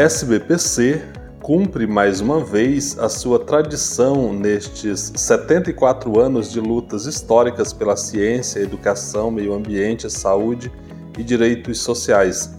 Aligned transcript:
SBPC 0.00 1.02
cumpre 1.42 1.86
mais 1.86 2.22
uma 2.22 2.42
vez 2.42 2.98
a 2.98 3.06
sua 3.10 3.38
tradição 3.38 4.32
nestes 4.32 5.12
74 5.14 6.18
anos 6.18 6.50
de 6.50 6.58
lutas 6.58 7.04
históricas 7.04 7.74
pela 7.74 7.94
ciência, 7.98 8.60
educação, 8.60 9.30
meio 9.30 9.52
ambiente, 9.52 10.10
saúde 10.10 10.72
e 11.18 11.22
direitos 11.22 11.80
sociais. 11.82 12.50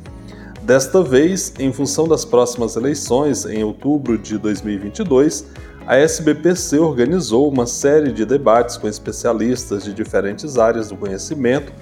Desta 0.62 1.02
vez, 1.02 1.52
em 1.58 1.74
função 1.74 2.08
das 2.08 2.24
próximas 2.24 2.76
eleições 2.76 3.44
em 3.46 3.64
outubro 3.64 4.20
de 4.20 4.38
2022, 4.38 5.48
a 5.88 5.98
SBPC 5.98 6.78
organizou 6.78 7.50
uma 7.50 7.66
série 7.66 8.12
de 8.12 8.24
debates 8.24 8.78
com 8.78 8.88
especialistas 8.88 9.84
de 9.84 9.96
diferentes 9.96 10.60
áreas 10.60 10.90
do 10.90 10.96
conhecimento 10.96 11.74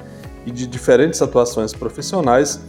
e 0.45 0.52
de 0.52 0.66
diferentes 0.66 1.22
atuações 1.22 1.73
profissionais 1.73 2.62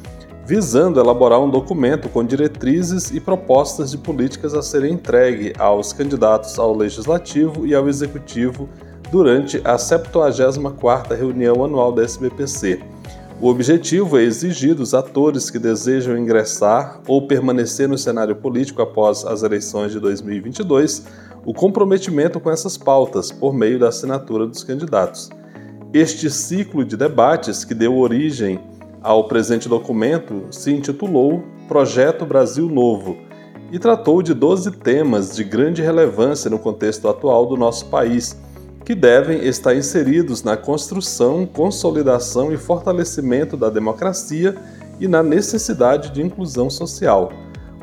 visando 0.50 0.98
elaborar 0.98 1.40
um 1.40 1.48
documento 1.48 2.08
com 2.08 2.24
diretrizes 2.24 3.12
e 3.12 3.20
propostas 3.20 3.92
de 3.92 3.96
políticas 3.96 4.52
a 4.52 4.60
serem 4.60 4.94
entregue 4.94 5.52
aos 5.56 5.92
candidatos 5.92 6.58
ao 6.58 6.76
Legislativo 6.76 7.64
e 7.64 7.72
ao 7.72 7.88
Executivo 7.88 8.68
durante 9.12 9.58
a 9.58 9.76
74ª 9.76 11.16
reunião 11.16 11.64
anual 11.64 11.92
da 11.92 12.02
SBPC. 12.02 12.80
O 13.40 13.46
objetivo 13.46 14.18
é 14.18 14.24
exigir 14.24 14.74
dos 14.74 14.92
atores 14.92 15.50
que 15.50 15.58
desejam 15.58 16.18
ingressar 16.18 17.00
ou 17.06 17.28
permanecer 17.28 17.88
no 17.88 17.96
cenário 17.96 18.34
político 18.34 18.82
após 18.82 19.24
as 19.24 19.44
eleições 19.44 19.92
de 19.92 20.00
2022 20.00 21.04
o 21.46 21.54
comprometimento 21.54 22.40
com 22.40 22.50
essas 22.50 22.76
pautas 22.76 23.30
por 23.30 23.54
meio 23.54 23.78
da 23.78 23.86
assinatura 23.86 24.48
dos 24.48 24.64
candidatos. 24.64 25.30
Este 25.94 26.28
ciclo 26.28 26.84
de 26.84 26.96
debates, 26.96 27.64
que 27.64 27.72
deu 27.72 27.96
origem 27.96 28.58
ao 29.02 29.24
presente 29.24 29.68
documento 29.68 30.46
se 30.50 30.70
intitulou 30.72 31.42
Projeto 31.66 32.26
Brasil 32.26 32.68
Novo 32.68 33.16
e 33.72 33.78
tratou 33.78 34.22
de 34.22 34.34
12 34.34 34.72
temas 34.72 35.34
de 35.34 35.44
grande 35.44 35.80
relevância 35.80 36.50
no 36.50 36.58
contexto 36.58 37.08
atual 37.08 37.46
do 37.46 37.56
nosso 37.56 37.86
país, 37.86 38.36
que 38.84 38.94
devem 38.94 39.44
estar 39.46 39.74
inseridos 39.74 40.42
na 40.42 40.56
construção, 40.56 41.46
consolidação 41.46 42.52
e 42.52 42.56
fortalecimento 42.56 43.56
da 43.56 43.70
democracia 43.70 44.56
e 44.98 45.06
na 45.06 45.22
necessidade 45.22 46.10
de 46.10 46.20
inclusão 46.20 46.68
social. 46.68 47.32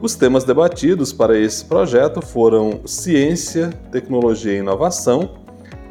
Os 0.02 0.14
temas 0.14 0.44
debatidos 0.44 1.12
para 1.12 1.40
esse 1.40 1.66
projeto 1.66 2.22
foram 2.22 2.82
ciência, 2.86 3.70
tecnologia 3.92 4.54
e 4.54 4.58
inovação, 4.58 5.30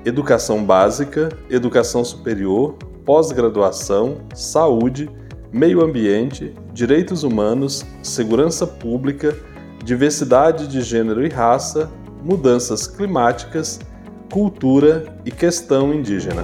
educação 0.04 0.62
básica, 0.62 1.30
educação 1.50 2.04
superior, 2.04 2.76
pós-graduação, 3.06 4.16
saúde, 4.34 5.08
meio 5.52 5.80
ambiente, 5.82 6.52
direitos 6.74 7.22
humanos, 7.22 7.86
segurança 8.02 8.66
pública, 8.66 9.34
diversidade 9.84 10.66
de 10.66 10.82
gênero 10.82 11.24
e 11.24 11.28
raça, 11.28 11.88
mudanças 12.20 12.88
climáticas, 12.88 13.78
cultura 14.30 15.04
e 15.24 15.30
questão 15.30 15.94
indígena. 15.94 16.42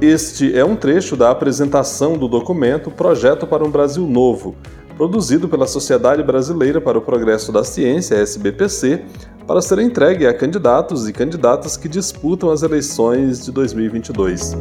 Este 0.00 0.58
é 0.58 0.64
um 0.64 0.74
trecho 0.74 1.14
da 1.14 1.30
apresentação 1.30 2.16
do 2.16 2.26
documento 2.26 2.90
Projeto 2.90 3.46
para 3.46 3.62
um 3.62 3.70
Brasil 3.70 4.06
Novo, 4.06 4.56
produzido 4.96 5.46
pela 5.46 5.66
Sociedade 5.66 6.22
Brasileira 6.22 6.80
para 6.80 6.96
o 6.96 7.02
Progresso 7.02 7.52
da 7.52 7.62
Ciência, 7.62 8.14
SBPC, 8.14 9.04
para 9.50 9.60
ser 9.60 9.80
entregue 9.80 10.28
a 10.28 10.32
candidatos 10.32 11.08
e 11.08 11.12
candidatas 11.12 11.76
que 11.76 11.88
disputam 11.88 12.52
as 12.52 12.62
eleições 12.62 13.44
de 13.44 13.50
2022. 13.50 14.56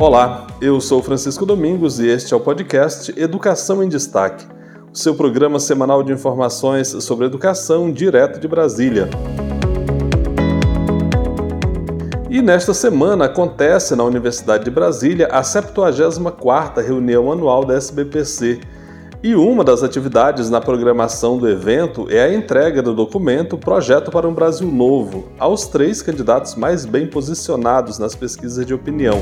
Olá, 0.00 0.44
eu 0.60 0.80
sou 0.80 1.00
Francisco 1.00 1.46
Domingos 1.46 2.00
e 2.00 2.08
este 2.08 2.34
é 2.34 2.36
o 2.36 2.40
podcast 2.40 3.14
Educação 3.16 3.84
em 3.84 3.88
Destaque, 3.88 4.44
o 4.92 4.98
seu 4.98 5.14
programa 5.14 5.60
semanal 5.60 6.02
de 6.02 6.12
informações 6.12 6.88
sobre 7.04 7.26
educação 7.26 7.92
direto 7.92 8.40
de 8.40 8.48
Brasília. 8.48 9.08
E 12.28 12.42
nesta 12.42 12.74
semana 12.74 13.26
acontece 13.26 13.94
na 13.94 14.02
Universidade 14.02 14.64
de 14.64 14.72
Brasília 14.72 15.28
a 15.28 15.42
74ª 15.42 16.84
reunião 16.84 17.30
anual 17.30 17.64
da 17.64 17.76
SBPC, 17.76 18.58
e 19.24 19.34
uma 19.34 19.64
das 19.64 19.82
atividades 19.82 20.50
na 20.50 20.60
programação 20.60 21.38
do 21.38 21.48
evento 21.48 22.06
é 22.10 22.22
a 22.22 22.34
entrega 22.34 22.82
do 22.82 22.92
documento 22.92 23.56
Projeto 23.56 24.10
para 24.10 24.28
um 24.28 24.34
Brasil 24.34 24.70
Novo 24.70 25.28
aos 25.38 25.66
três 25.66 26.02
candidatos 26.02 26.54
mais 26.54 26.84
bem 26.84 27.06
posicionados 27.06 27.98
nas 27.98 28.14
pesquisas 28.14 28.66
de 28.66 28.74
opinião. 28.74 29.18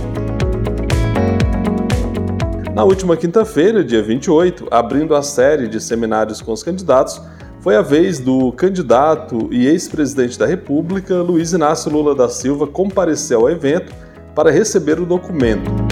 Na 2.75 2.83
última 2.83 3.17
quinta-feira, 3.17 3.85
dia 3.85 4.03
28, 4.03 4.67
abrindo 4.73 5.15
a 5.15 5.23
série 5.23 5.69
de 5.69 5.81
seminários 5.81 6.43
com 6.43 6.51
os 6.51 6.65
candidatos, 6.65 7.23
foi 7.61 7.77
a 7.77 7.83
vez 7.83 8.19
do 8.19 8.51
candidato 8.51 9.51
e 9.53 9.69
ex-presidente 9.69 10.37
da 10.37 10.47
República, 10.47 11.23
Luiz 11.23 11.53
Inácio 11.53 11.93
Lula 11.93 12.13
da 12.13 12.29
Silva, 12.29 12.67
comparecer 12.67 13.37
ao 13.37 13.49
evento 13.49 13.95
para 14.35 14.51
receber 14.51 14.99
o 14.99 15.07
documento 15.07 15.92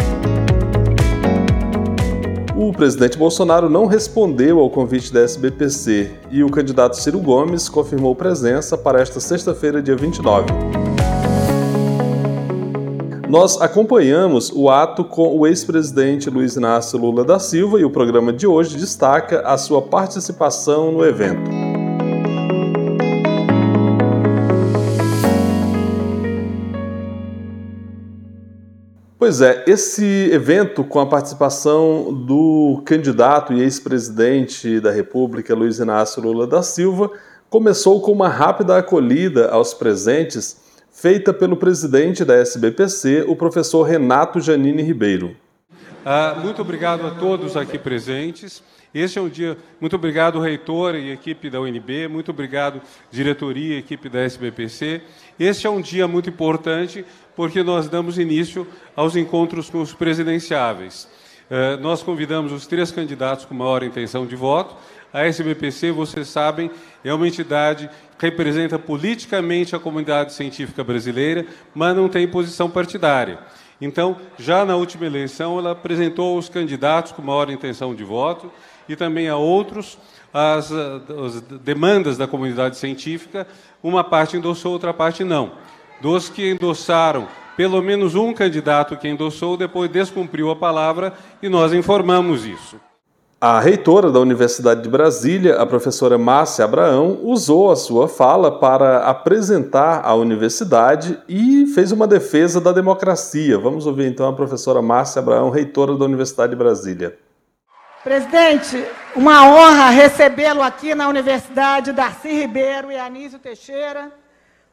o 2.70 2.72
presidente 2.72 3.19
Bolsonaro 3.19 3.69
não 3.69 3.86
respondeu 3.86 4.60
ao 4.60 4.70
convite 4.70 5.12
da 5.12 5.22
SBPC 5.22 6.12
e 6.31 6.44
o 6.44 6.48
candidato 6.48 6.97
Ciro 6.97 7.19
Gomes 7.19 7.69
confirmou 7.69 8.14
presença 8.14 8.78
para 8.78 9.03
esta 9.03 9.19
sexta-feira, 9.19 9.82
dia 9.82 9.97
29. 9.97 10.47
Nós 13.28 13.60
acompanhamos 13.60 14.53
o 14.54 14.70
ato 14.70 15.04
com 15.04 15.36
o 15.36 15.48
ex-presidente 15.48 16.30
Luiz 16.30 16.54
Inácio 16.54 16.97
Lula 16.97 17.25
da 17.25 17.41
Silva 17.41 17.80
e 17.80 17.84
o 17.84 17.91
programa 17.91 18.32
de 18.32 18.47
hoje 18.47 18.76
destaca 18.76 19.41
a 19.41 19.59
sua 19.59 19.82
participação 19.82 20.92
no 20.92 21.04
evento. 21.04 21.59
Pois 29.20 29.42
é, 29.42 29.64
esse 29.66 30.31
evento 30.32 30.82
com 30.82 30.98
a 30.98 31.04
participação 31.04 32.10
do 32.10 32.81
candidato 32.86 33.53
e 33.53 33.60
ex-presidente 33.60 34.81
da 34.81 34.91
República, 34.91 35.54
Luiz 35.54 35.78
Inácio 35.78 36.22
Lula 36.22 36.47
da 36.47 36.62
Silva, 36.62 37.10
começou 37.50 38.00
com 38.00 38.12
uma 38.12 38.30
rápida 38.30 38.78
acolhida 38.78 39.50
aos 39.50 39.75
presentes 39.75 40.56
feita 40.91 41.34
pelo 41.34 41.54
presidente 41.54 42.25
da 42.25 42.34
SBPC, 42.34 43.26
o 43.28 43.36
professor 43.36 43.82
Renato 43.82 44.41
Janine 44.41 44.82
Ribeiro. 44.82 45.36
Ah, 46.03 46.38
muito 46.42 46.62
obrigado 46.62 47.06
a 47.06 47.10
todos 47.10 47.59
aqui 47.59 47.78
presentes. 47.78 48.62
Este 48.92 49.20
é 49.20 49.22
um 49.22 49.28
dia. 49.28 49.56
Muito 49.80 49.94
obrigado, 49.94 50.40
reitor 50.40 50.96
e 50.96 51.12
equipe 51.12 51.48
da 51.48 51.60
UNB. 51.60 52.08
Muito 52.08 52.32
obrigado, 52.32 52.82
diretoria 53.10 53.76
e 53.76 53.78
equipe 53.78 54.08
da 54.08 54.20
SBPC. 54.20 55.00
Este 55.38 55.66
é 55.66 55.70
um 55.70 55.80
dia 55.80 56.09
muito 56.09 56.28
importante 56.28 57.04
porque 57.36 57.62
nós 57.62 57.88
damos 57.88 58.18
início 58.18 58.66
aos 58.97 59.15
encontros 59.15 59.70
com 59.70 59.80
os 59.80 59.94
presidenciáveis. 59.94 61.09
Eh, 61.48 61.76
nós 61.76 62.03
convidamos 62.03 62.53
os 62.53 62.66
três 62.66 62.91
candidatos 62.91 63.44
com 63.44 63.54
maior 63.54 63.84
intenção 63.84 64.26
de 64.26 64.34
voto. 64.34 64.76
A 65.12 65.24
SBPC, 65.24 65.92
vocês 65.92 66.26
sabem, 66.28 66.68
é 67.04 67.15
uma 67.15 67.28
entidade 67.28 67.88
que 68.18 68.26
representa 68.26 68.76
politicamente 68.76 69.74
a 69.74 69.78
comunidade 69.78 70.32
científica 70.32 70.82
brasileira, 70.82 71.47
mas 71.72 71.94
não 71.94 72.09
tem 72.09 72.26
posição 72.26 72.68
partidária. 72.68 73.38
Então, 73.80 74.16
já 74.38 74.65
na 74.65 74.76
última 74.76 75.06
eleição, 75.06 75.59
ela 75.59 75.72
apresentou 75.72 76.36
os 76.36 76.48
candidatos 76.48 77.12
com 77.12 77.22
maior 77.22 77.50
intenção 77.50 77.94
de 77.94 78.04
voto 78.04 78.53
e 78.88 78.97
também 78.97 79.28
a 79.28 79.36
outros 79.36 79.98
as, 80.32 80.71
as 80.72 81.41
demandas 81.62 82.16
da 82.16 82.27
comunidade 82.27 82.77
científica. 82.77 83.47
Uma 83.82 84.04
parte 84.04 84.36
endossou, 84.36 84.72
outra 84.72 84.92
parte 84.92 85.24
não 85.24 85.53
dos 86.00 86.28
que 86.28 86.50
endossaram, 86.50 87.28
pelo 87.56 87.82
menos 87.82 88.15
um 88.15 88.32
candidato 88.32 88.97
que 88.97 89.09
endossou, 89.09 89.56
depois 89.56 89.91
descumpriu 89.91 90.50
a 90.50 90.56
palavra 90.56 91.12
e 91.42 91.48
nós 91.48 91.72
informamos 91.72 92.44
isso. 92.47 92.77
A 93.42 93.59
reitora 93.59 94.10
da 94.10 94.21
Universidade 94.21 94.82
de 94.82 94.88
Brasília, 94.88 95.56
a 95.56 95.65
professora 95.65 96.18
Márcia 96.18 96.65
Abraão, 96.65 97.21
usou 97.22 97.71
a 97.71 97.77
sua 97.77 98.06
fala 98.06 98.59
para 98.59 98.98
apresentar 99.06 100.03
a 100.04 100.15
universidade 100.15 101.18
e 101.27 101.65
fez 101.74 101.91
uma 101.91 102.06
defesa 102.06 102.60
da 102.60 102.71
democracia. 102.71 103.59
Vamos 103.59 103.86
ouvir 103.86 104.06
então 104.06 104.28
a 104.28 104.32
professora 104.34 104.82
Márcia 104.82 105.21
Abraão, 105.21 105.48
reitora 105.48 105.97
da 105.97 106.04
Universidade 106.04 106.50
de 106.50 106.56
Brasília. 106.56 107.16
Presidente, 108.02 108.82
uma 109.14 109.47
honra 109.47 109.91
recebê-lo 109.91 110.62
aqui 110.62 110.94
na 110.94 111.06
Universidade 111.06 111.92
Darcy 111.92 112.32
Ribeiro 112.32 112.91
e 112.91 112.98
Anísio 112.98 113.38
Teixeira. 113.38 114.10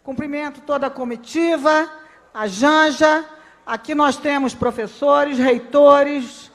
Cumprimento 0.01 0.61
toda 0.61 0.87
a 0.87 0.89
comitiva, 0.89 1.91
a 2.33 2.47
Janja. 2.47 3.25
Aqui 3.65 3.93
nós 3.93 4.15
temos 4.15 4.55
professores, 4.55 5.37
reitores, 5.37 6.49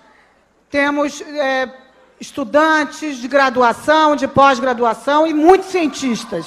temos 0.70 1.20
é, 1.20 1.70
estudantes 2.18 3.18
de 3.18 3.28
graduação, 3.28 4.16
de 4.16 4.26
pós-graduação 4.26 5.26
e 5.26 5.34
muitos 5.34 5.68
cientistas. 5.68 6.46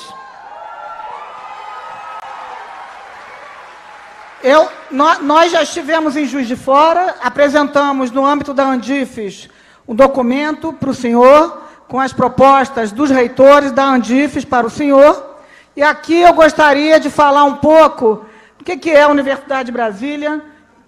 Eu, 4.42 4.68
nós 4.90 5.52
já 5.52 5.62
estivemos 5.62 6.18
em 6.18 6.26
Juiz 6.26 6.48
de 6.48 6.56
Fora, 6.56 7.14
apresentamos 7.22 8.10
no 8.10 8.26
âmbito 8.26 8.56
da 8.56 8.64
Andifes 8.64 9.54
um 9.88 9.94
documento 9.96 10.74
para 10.74 10.90
o 10.90 10.94
senhor, 10.94 11.62
com 11.88 12.00
as 12.00 12.12
propostas 12.12 12.92
dos 12.92 13.10
reitores 13.10 13.72
da 13.72 13.86
Andifes 13.86 14.44
para 14.44 14.66
o 14.66 14.70
senhor. 14.70 15.36
E 15.76 15.84
aqui 15.84 16.22
eu 16.22 16.34
gostaria 16.34 17.00
de 17.00 17.10
falar 17.10 17.44
um 17.44 17.56
pouco 17.56 18.26
do 18.58 18.64
que, 18.64 18.78
que 18.78 18.90
é 18.90 19.04
a 19.04 19.08
Universidade 19.08 19.68
de 19.68 19.72
Brasília 19.72 20.42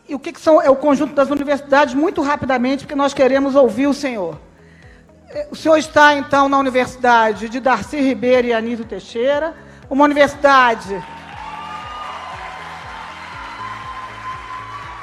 e 0.08 0.16
o 0.16 0.20
que, 0.20 0.32
que 0.32 0.40
são, 0.40 0.62
é 0.62 0.70
o 0.70 0.76
conjunto 0.76 1.14
das 1.14 1.30
universidades, 1.30 1.94
muito 1.94 2.22
rapidamente, 2.22 2.86
porque 2.86 2.96
nós 2.96 3.14
queremos 3.14 3.56
ouvir 3.56 3.88
o 3.88 3.94
senhor. 3.94 4.40
O 5.52 5.56
senhor 5.56 5.78
está, 5.78 6.16
então, 6.16 6.48
na 6.48 6.58
Universidade 6.58 7.50
de 7.50 7.60
Darcy 7.60 7.98
Ribeiro 7.98 8.48
e 8.48 8.54
Anísio 8.54 8.86
Teixeira, 8.86 9.54
uma 9.90 10.06
universidade. 10.06 11.04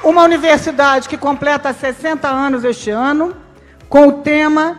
Uma 0.03 0.23
universidade 0.23 1.07
que 1.07 1.17
completa 1.17 1.71
60 1.71 2.27
anos 2.27 2.63
este 2.63 2.89
ano, 2.89 3.35
com 3.89 4.07
o 4.07 4.13
tema. 4.13 4.77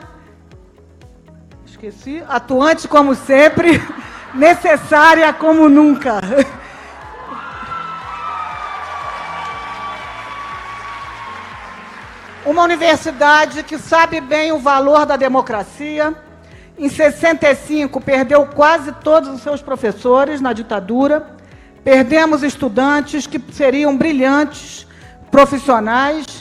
Esqueci, 1.64 2.23
atuante 2.29 2.88
como 2.88 3.14
sempre, 3.14 3.82
necessária 4.35 5.32
como 5.32 5.69
nunca. 5.69 6.20
Uma 12.47 12.62
universidade 12.62 13.62
que 13.64 13.76
sabe 13.76 14.20
bem 14.20 14.53
o 14.53 14.58
valor 14.61 15.05
da 15.05 15.17
democracia. 15.17 16.14
Em 16.79 16.88
65, 16.88 18.00
perdeu 18.00 18.47
quase 18.47 18.93
todos 18.93 19.31
os 19.31 19.41
seus 19.41 19.61
professores 19.61 20.41
na 20.41 20.52
ditadura. 20.52 21.26
Perdemos 21.82 22.43
estudantes 22.43 23.26
que 23.26 23.41
seriam 23.52 23.97
brilhantes, 23.97 24.87
profissionais. 25.31 26.36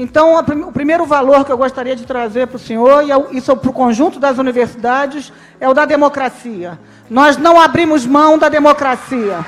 Então, 0.00 0.38
o 0.38 0.70
primeiro 0.70 1.04
valor 1.04 1.44
que 1.44 1.50
eu 1.50 1.58
gostaria 1.58 1.96
de 1.96 2.06
trazer 2.06 2.46
para 2.46 2.54
o 2.54 2.60
senhor, 2.60 3.02
e 3.02 3.36
isso 3.36 3.56
para 3.56 3.68
o 3.68 3.72
conjunto 3.72 4.20
das 4.20 4.38
universidades, 4.38 5.32
é 5.58 5.68
o 5.68 5.74
da 5.74 5.84
democracia. 5.84 6.78
Nós 7.10 7.36
não 7.36 7.60
abrimos 7.60 8.06
mão 8.06 8.38
da 8.38 8.48
democracia. 8.48 9.44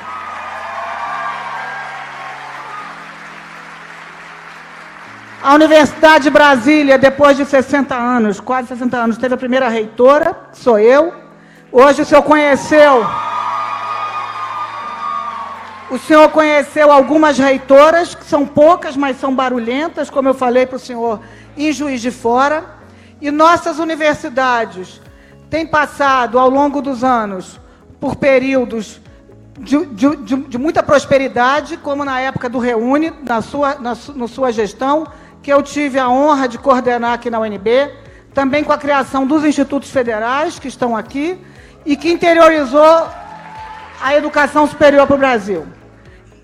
A 5.41 5.55
Universidade 5.55 6.25
de 6.25 6.31
Brasília, 6.31 6.99
depois 6.99 7.37
de 7.37 7.45
60 7.45 7.95
anos, 7.95 8.41
quase 8.41 8.67
60 8.67 8.97
anos, 8.97 9.19
teve 9.19 9.35
a 9.35 9.39
primeira 9.39 9.69
reitora, 9.69 10.37
sou 10.53 10.81
eu. 10.81 11.15
Hoje 11.71 12.03
o 12.03 12.05
senhor 12.05 12.23
conheceu. 12.23 13.07
O 15.91 15.99
senhor 15.99 16.29
conheceu 16.29 16.93
algumas 16.93 17.37
reitoras, 17.37 18.15
que 18.15 18.25
são 18.25 18.47
poucas, 18.47 18.97
mas 18.97 19.19
são 19.19 19.35
barulhentas, 19.35 20.09
como 20.09 20.29
eu 20.29 20.35
falei 20.35 20.65
para 20.65 20.77
o 20.77 20.79
senhor, 20.79 21.21
em 21.57 21.73
Juiz 21.73 22.01
de 22.01 22.13
Fora. 22.13 22.65
E 23.21 23.29
nossas 23.33 23.81
universidades 23.81 25.01
têm 25.51 25.67
passado, 25.67 26.39
ao 26.39 26.49
longo 26.49 26.81
dos 26.81 27.03
anos, 27.03 27.59
por 27.99 28.15
períodos 28.15 29.01
de, 29.59 29.85
de, 29.87 30.17
de, 30.17 30.37
de 30.37 30.59
muita 30.59 30.81
prosperidade, 30.81 31.77
como 31.77 32.05
na 32.05 32.21
época 32.21 32.49
do 32.49 32.61
Reúne, 32.61 33.13
na 33.25 33.43
sua, 33.43 33.75
na, 33.75 33.97
na 34.15 34.29
sua 34.29 34.53
gestão, 34.53 35.09
que 35.43 35.53
eu 35.53 35.61
tive 35.61 35.99
a 35.99 36.09
honra 36.09 36.47
de 36.47 36.57
coordenar 36.57 37.15
aqui 37.15 37.29
na 37.29 37.41
UNB, 37.41 37.91
também 38.33 38.63
com 38.63 38.73
a 38.73 38.79
criação 38.79 39.27
dos 39.27 39.45
institutos 39.45 39.91
federais 39.91 40.57
que 40.57 40.69
estão 40.69 40.97
aqui 40.97 41.37
e 41.85 41.97
que 41.97 42.13
interiorizou 42.13 43.09
a 44.01 44.15
educação 44.15 44.69
superior 44.69 45.05
para 45.05 45.17
o 45.17 45.19
Brasil. 45.19 45.80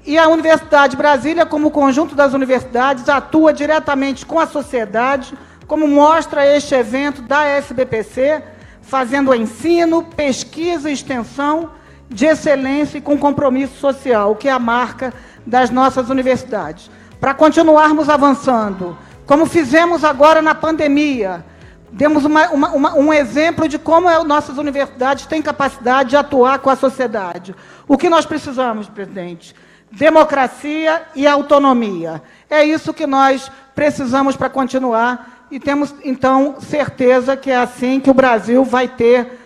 E 0.06 0.16
a 0.16 0.28
Universidade 0.28 0.92
de 0.92 0.96
Brasília, 0.96 1.44
como 1.44 1.68
conjunto 1.68 2.14
das 2.14 2.32
universidades, 2.32 3.08
atua 3.08 3.52
diretamente 3.52 4.24
com 4.24 4.38
a 4.38 4.46
sociedade, 4.46 5.34
como 5.66 5.88
mostra 5.88 6.46
este 6.46 6.76
evento 6.76 7.22
da 7.22 7.44
SBPC, 7.44 8.40
fazendo 8.80 9.34
ensino, 9.34 10.04
pesquisa 10.04 10.88
e 10.88 10.92
extensão 10.92 11.70
de 12.08 12.24
excelência 12.24 12.98
e 12.98 13.00
com 13.00 13.18
compromisso 13.18 13.80
social, 13.80 14.36
que 14.36 14.48
é 14.48 14.52
a 14.52 14.60
marca 14.60 15.12
das 15.44 15.70
nossas 15.70 16.08
universidades 16.08 16.88
para 17.20 17.34
continuarmos 17.34 18.08
avançando, 18.08 18.96
como 19.26 19.44
fizemos 19.44 20.04
agora 20.04 20.40
na 20.40 20.54
pandemia. 20.54 21.44
Demos 21.90 22.24
uma, 22.24 22.48
uma, 22.50 22.70
uma, 22.70 22.94
um 22.94 23.12
exemplo 23.12 23.68
de 23.68 23.78
como 23.78 24.08
é, 24.08 24.22
nossas 24.24 24.58
universidades 24.58 25.26
têm 25.26 25.40
capacidade 25.40 26.10
de 26.10 26.16
atuar 26.16 26.58
com 26.58 26.70
a 26.70 26.76
sociedade. 26.76 27.54
O 27.86 27.96
que 27.96 28.08
nós 28.08 28.26
precisamos, 28.26 28.88
presidente? 28.88 29.54
Democracia 29.90 31.02
e 31.14 31.26
autonomia. 31.26 32.22
É 32.50 32.64
isso 32.64 32.92
que 32.92 33.06
nós 33.06 33.50
precisamos 33.74 34.36
para 34.36 34.50
continuar 34.50 35.46
e 35.50 35.60
temos, 35.60 35.94
então, 36.02 36.56
certeza 36.60 37.36
que 37.36 37.50
é 37.50 37.56
assim 37.56 38.00
que 38.00 38.10
o 38.10 38.14
Brasil 38.14 38.64
vai 38.64 38.88
ter 38.88 39.40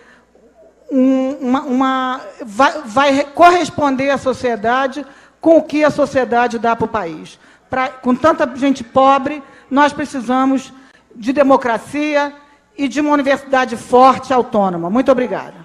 um, 0.91 1.37
uma. 1.41 1.61
uma 1.61 2.21
vai, 2.43 2.81
vai 2.85 3.23
corresponder 3.23 4.09
à 4.09 4.17
sociedade 4.17 5.05
com 5.39 5.57
o 5.57 5.63
que 5.63 5.83
a 5.83 5.91
sociedade 5.91 6.57
dá 6.57 6.75
para 6.75 6.85
o 6.85 6.87
país 6.87 7.39
pra, 7.71 7.87
com 7.87 8.13
tanta 8.13 8.47
gente 8.57 8.83
pobre, 8.83 9.41
nós 9.69 9.93
precisamos 9.93 10.73
de 11.15 11.33
democracia 11.33 12.33
e 12.77 12.87
de 12.87 12.99
uma 12.99 13.11
universidade 13.11 13.75
forte 13.77 14.29
e 14.29 14.33
autônoma. 14.33 14.89
Muito 14.89 15.11
obrigada. 15.11 15.55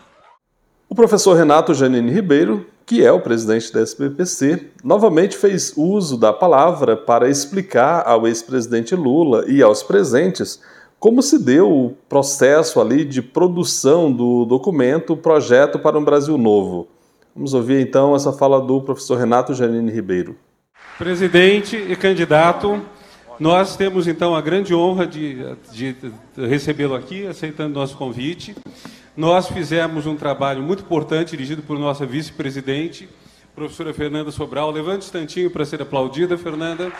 O 0.88 0.94
professor 0.94 1.34
Renato 1.34 1.74
Janine 1.74 2.12
Ribeiro, 2.12 2.66
que 2.84 3.04
é 3.04 3.10
o 3.10 3.20
presidente 3.20 3.72
da 3.72 3.80
SBPC, 3.80 4.70
novamente 4.84 5.36
fez 5.36 5.72
uso 5.76 6.16
da 6.16 6.32
palavra 6.32 6.96
para 6.96 7.28
explicar 7.28 8.06
ao 8.06 8.26
ex-presidente 8.26 8.94
Lula 8.94 9.44
e 9.48 9.62
aos 9.62 9.82
presentes 9.82 10.60
como 10.98 11.22
se 11.22 11.38
deu 11.38 11.70
o 11.70 11.90
processo 12.08 12.80
ali 12.80 13.04
de 13.04 13.20
produção 13.20 14.10
do 14.10 14.44
documento 14.44 15.16
Projeto 15.16 15.78
para 15.78 15.98
um 15.98 16.04
Brasil 16.04 16.38
Novo. 16.38 16.88
Vamos 17.34 17.52
ouvir 17.52 17.80
então 17.80 18.14
essa 18.14 18.32
fala 18.32 18.60
do 18.60 18.80
professor 18.80 19.18
Renato 19.18 19.52
Janine 19.52 19.92
Ribeiro. 19.92 20.36
Presidente 20.96 21.76
e 21.76 21.94
candidato, 21.94 22.80
nós 23.38 23.76
temos 23.76 24.06
então 24.06 24.34
a 24.34 24.40
grande 24.40 24.74
honra 24.74 25.06
de, 25.06 25.44
de 25.70 25.94
recebê-lo 26.36 26.94
aqui, 26.94 27.26
aceitando 27.26 27.78
nosso 27.78 27.96
convite. 27.96 28.54
Nós 29.16 29.48
fizemos 29.48 30.06
um 30.06 30.16
trabalho 30.16 30.62
muito 30.62 30.82
importante, 30.82 31.30
dirigido 31.30 31.62
por 31.62 31.78
nossa 31.78 32.06
vice-presidente, 32.06 33.08
professora 33.54 33.92
Fernanda 33.92 34.30
Sobral. 34.30 34.70
Levante 34.70 35.04
um 35.04 35.06
instantinho 35.06 35.50
para 35.50 35.64
ser 35.64 35.82
aplaudida, 35.82 36.36
Fernanda. 36.38 36.90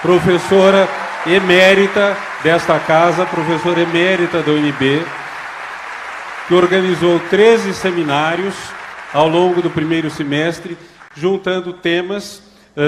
Professora 0.00 0.88
emérita 1.26 2.16
desta 2.42 2.78
casa, 2.78 3.26
professora 3.26 3.80
emérita 3.80 4.42
da 4.42 4.52
UNB, 4.52 5.04
que 6.46 6.54
organizou 6.54 7.18
13 7.28 7.74
seminários 7.74 8.54
ao 9.12 9.28
longo 9.28 9.60
do 9.60 9.70
primeiro 9.70 10.10
semestre, 10.10 10.76
juntando 11.14 11.72
temas 11.72 12.45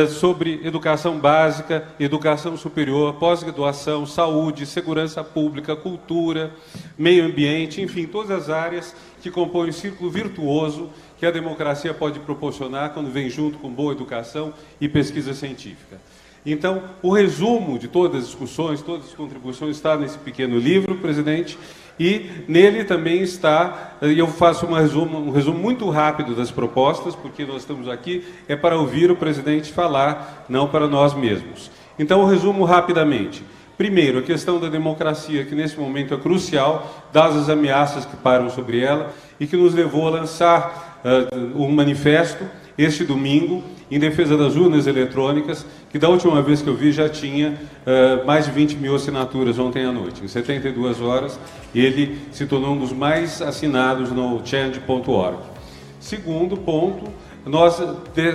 sobre 0.09 0.61
educação 0.65 1.19
básica, 1.19 1.89
educação 1.99 2.57
superior, 2.57 3.15
pós-graduação, 3.15 4.05
saúde, 4.05 4.67
segurança 4.67 5.25
pública, 5.25 5.75
cultura, 5.75 6.53
meio 6.97 7.25
ambiente, 7.25 7.81
enfim, 7.81 8.07
todas 8.07 8.31
as 8.31 8.51
áreas 8.51 8.95
que 9.23 9.31
compõem 9.31 9.71
o 9.71 9.73
círculo 9.73 10.11
virtuoso 10.11 10.91
que 11.19 11.27
a 11.27 11.31
democracia 11.31 11.93
pode 11.95 12.21
proporcionar 12.21 12.91
quando 12.91 13.11
vem 13.11 13.29
junto 13.31 13.59
com 13.59 13.71
boa 13.71 13.93
educação 13.93 14.53
e 14.81 14.89
pesquisa 14.89 15.33
científica. 15.33 15.99
Então, 16.45 16.83
o 17.03 17.13
resumo 17.13 17.79
de 17.79 17.89
todas 17.89 18.23
as 18.23 18.27
discussões, 18.29 18.81
todas 18.81 19.09
as 19.09 19.15
contribuições 19.15 19.77
está 19.77 19.97
nesse 19.97 20.19
pequeno 20.19 20.59
livro, 20.59 20.95
presidente, 20.97 21.59
e 21.99 22.31
nele 22.47 22.85
também 22.85 23.23
está, 23.23 23.97
e 24.03 24.19
eu 24.19 24.29
faço 24.29 24.67
um 24.67 24.73
resumo, 24.73 25.19
um 25.19 25.31
resumo 25.31 25.59
muito 25.59 25.89
rápido 25.91 26.35
das 26.35 26.51
propostas, 26.51 27.17
porque 27.17 27.45
nós 27.45 27.63
estamos 27.63 27.89
aqui 27.89 28.25
é 28.47 28.55
para 28.55 28.79
ouvir 28.79 29.11
o 29.11 29.17
presidente 29.17 29.73
falar, 29.73 30.47
não 30.49 30.69
para 30.69 30.87
nós 30.87 31.13
mesmos. 31.13 31.71
Então, 31.99 32.21
eu 32.21 32.27
resumo 32.27 32.65
rapidamente. 32.65 33.43
Primeiro, 33.77 34.19
a 34.19 34.23
questão 34.23 34.59
da 34.59 34.69
democracia, 34.69 35.45
que 35.45 35.55
nesse 35.55 35.79
momento 35.79 36.15
é 36.15 36.17
crucial, 36.17 37.07
dadas 37.13 37.37
as 37.37 37.49
ameaças 37.49 38.05
que 38.05 38.17
param 38.17 38.51
sobre 38.51 38.81
ela 38.81 39.13
e 39.39 39.47
que 39.47 39.57
nos 39.57 39.75
levou 39.75 40.07
a 40.07 40.11
lançar 40.11 41.01
uh, 41.05 41.63
um 41.63 41.71
manifesto 41.71 42.45
este 42.77 43.05
domingo 43.05 43.63
em 43.91 43.99
defesa 43.99 44.37
das 44.37 44.57
urnas 44.57 44.87
eletrônicas, 44.87 45.65
que 45.91 45.99
da 45.99 46.09
última 46.09 46.43
vez 46.43 46.61
que 46.61 46.69
eu 46.69 46.75
vi 46.75 46.93
já 46.93 47.09
tinha 47.09 47.51
uh, 47.51 48.27
mais 48.27 48.45
de 48.45 48.51
20 48.51 48.77
mil 48.77 48.95
assinaturas 48.95 49.59
ontem 49.59 49.85
à 49.85 49.93
noite. 49.93 50.23
Em 50.23 50.29
72 50.29 51.01
horas, 51.01 51.39
ele 51.75 52.19
se 52.31 52.47
tornou 52.47 52.75
um 52.75 52.79
dos 52.79 52.93
mais 52.93 53.41
assinados 53.41 54.11
no 54.11 54.45
change.org. 54.45 55.39
Segundo 55.99 56.57
ponto, 56.57 57.11
nós 57.45 57.83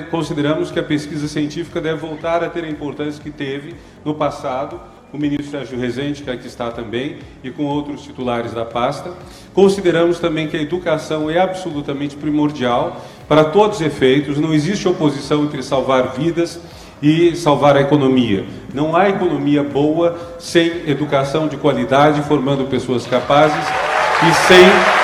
consideramos 0.09 0.71
que 0.71 0.79
a 0.79 0.83
pesquisa 0.83 1.27
científica 1.27 1.79
deve 1.79 1.99
voltar 1.99 2.43
a 2.43 2.49
ter 2.49 2.63
a 2.63 2.69
importância 2.69 3.21
que 3.21 3.29
teve 3.29 3.75
no 4.03 4.15
passado, 4.15 4.79
o 5.13 5.17
ministro 5.17 5.51
Sérgio 5.51 5.79
Rezende, 5.79 6.23
que 6.23 6.31
aqui 6.31 6.47
está 6.47 6.71
também, 6.71 7.17
e 7.43 7.51
com 7.51 7.65
outros 7.65 8.01
titulares 8.01 8.51
da 8.51 8.65
pasta. 8.65 9.13
Consideramos 9.53 10.17
também 10.17 10.47
que 10.47 10.57
a 10.57 10.61
educação 10.61 11.29
é 11.29 11.39
absolutamente 11.39 12.15
primordial 12.15 13.05
para 13.27 13.45
todos 13.45 13.77
os 13.77 13.85
efeitos, 13.85 14.37
não 14.37 14.53
existe 14.53 14.87
oposição 14.87 15.43
entre 15.43 15.63
salvar 15.63 16.13
vidas 16.17 16.59
e 17.01 17.35
salvar 17.35 17.75
a 17.75 17.81
economia. 17.81 18.45
Não 18.73 18.95
há 18.95 19.09
economia 19.09 19.63
boa 19.63 20.17
sem 20.39 20.83
educação 20.87 21.47
de 21.47 21.57
qualidade, 21.57 22.21
formando 22.23 22.65
pessoas 22.65 23.05
capazes 23.05 23.65
e 24.21 24.47
sem 24.47 25.03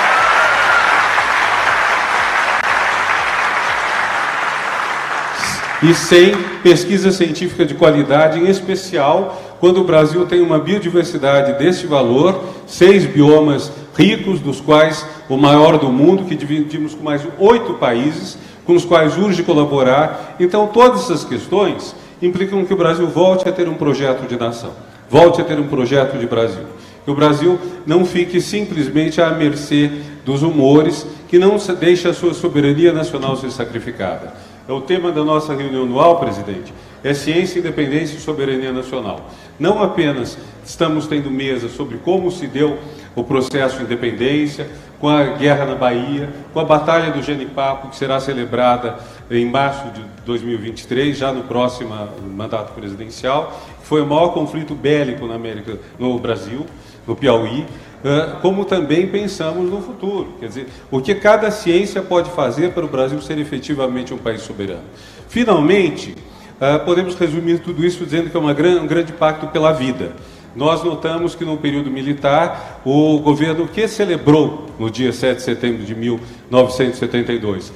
e 5.82 5.94
sem 5.94 6.34
pesquisa 6.62 7.10
científica 7.10 7.64
de 7.64 7.74
qualidade, 7.74 8.38
em 8.38 8.48
especial 8.48 9.40
quando 9.60 9.80
o 9.80 9.84
Brasil 9.84 10.24
tem 10.26 10.40
uma 10.40 10.58
biodiversidade 10.58 11.58
deste 11.58 11.86
valor, 11.86 12.42
seis 12.66 13.04
biomas 13.04 13.70
ricos, 13.96 14.40
dos 14.40 14.60
quais 14.60 15.06
o 15.28 15.36
maior 15.36 15.78
do 15.78 15.88
mundo, 15.88 16.24
que 16.24 16.34
dividimos 16.34 16.94
com 16.94 17.02
mais 17.02 17.22
oito 17.38 17.74
países, 17.74 18.38
com 18.64 18.74
os 18.74 18.84
quais 18.84 19.16
urge 19.18 19.42
colaborar. 19.42 20.36
Então, 20.38 20.66
todas 20.68 21.02
essas 21.02 21.24
questões 21.24 21.94
implicam 22.22 22.64
que 22.64 22.74
o 22.74 22.76
Brasil 22.76 23.06
volte 23.08 23.48
a 23.48 23.52
ter 23.52 23.68
um 23.68 23.74
projeto 23.74 24.28
de 24.28 24.36
nação, 24.36 24.72
volte 25.08 25.40
a 25.40 25.44
ter 25.44 25.58
um 25.58 25.66
projeto 25.66 26.18
de 26.18 26.26
Brasil. 26.26 26.64
Que 27.04 27.10
o 27.10 27.14
Brasil 27.14 27.58
não 27.86 28.04
fique 28.04 28.40
simplesmente 28.40 29.20
à 29.20 29.30
mercê 29.30 29.90
dos 30.24 30.42
humores, 30.42 31.06
que 31.28 31.38
não 31.38 31.56
deixe 31.78 32.06
a 32.06 32.12
sua 32.12 32.34
soberania 32.34 32.92
nacional 32.92 33.36
ser 33.36 33.50
sacrificada. 33.50 34.34
É 34.68 34.72
o 34.72 34.80
tema 34.80 35.10
da 35.10 35.24
nossa 35.24 35.54
reunião 35.54 35.84
anual, 35.84 36.20
presidente, 36.20 36.72
é 37.02 37.14
ciência, 37.14 37.58
independência 37.58 38.16
e 38.16 38.20
soberania 38.20 38.72
nacional. 38.72 39.30
Não 39.60 39.82
apenas 39.82 40.38
estamos 40.64 41.06
tendo 41.06 41.30
mesa 41.30 41.68
sobre 41.68 41.98
como 41.98 42.30
se 42.30 42.46
deu 42.46 42.78
o 43.14 43.22
processo 43.22 43.76
de 43.76 43.82
independência, 43.84 44.66
com 44.98 45.06
a 45.06 45.22
guerra 45.22 45.66
na 45.66 45.74
Bahia, 45.74 46.30
com 46.54 46.60
a 46.60 46.64
batalha 46.64 47.12
do 47.12 47.22
Genipapo, 47.22 47.88
que 47.88 47.96
será 47.96 48.18
celebrada 48.20 48.98
em 49.30 49.44
março 49.44 49.90
de 49.90 50.02
2023, 50.24 51.16
já 51.16 51.30
no 51.30 51.42
próximo 51.42 51.94
mandato 52.34 52.72
presidencial, 52.72 53.60
que 53.80 53.86
foi 53.86 54.00
o 54.00 54.06
maior 54.06 54.28
conflito 54.28 54.74
bélico 54.74 55.26
na 55.26 55.34
América, 55.34 55.78
no 55.98 56.18
Brasil, 56.18 56.64
no 57.06 57.14
Piauí, 57.14 57.66
como 58.40 58.64
também 58.64 59.08
pensamos 59.08 59.70
no 59.70 59.82
futuro, 59.82 60.36
quer 60.40 60.46
dizer, 60.46 60.68
o 60.90 61.02
que 61.02 61.14
cada 61.14 61.50
ciência 61.50 62.00
pode 62.00 62.30
fazer 62.30 62.72
para 62.72 62.84
o 62.84 62.88
Brasil 62.88 63.20
ser 63.20 63.38
efetivamente 63.38 64.14
um 64.14 64.18
país 64.18 64.40
soberano. 64.40 64.84
Finalmente, 65.28 66.14
podemos 66.84 67.14
resumir 67.14 67.60
tudo 67.60 67.84
isso 67.84 68.04
dizendo 68.04 68.30
que 68.30 68.36
é 68.36 68.40
uma, 68.40 68.52
um 68.52 68.86
grande 68.86 69.12
pacto 69.12 69.46
pela 69.48 69.72
vida. 69.72 70.12
Nós 70.54 70.82
notamos 70.82 71.34
que 71.34 71.44
no 71.44 71.56
período 71.56 71.90
militar, 71.90 72.80
o 72.84 73.18
governo 73.20 73.68
que 73.68 73.86
celebrou 73.86 74.66
no 74.78 74.90
dia 74.90 75.12
7 75.12 75.36
de 75.36 75.42
setembro 75.42 75.84
de 75.84 75.94
1972 75.94 77.72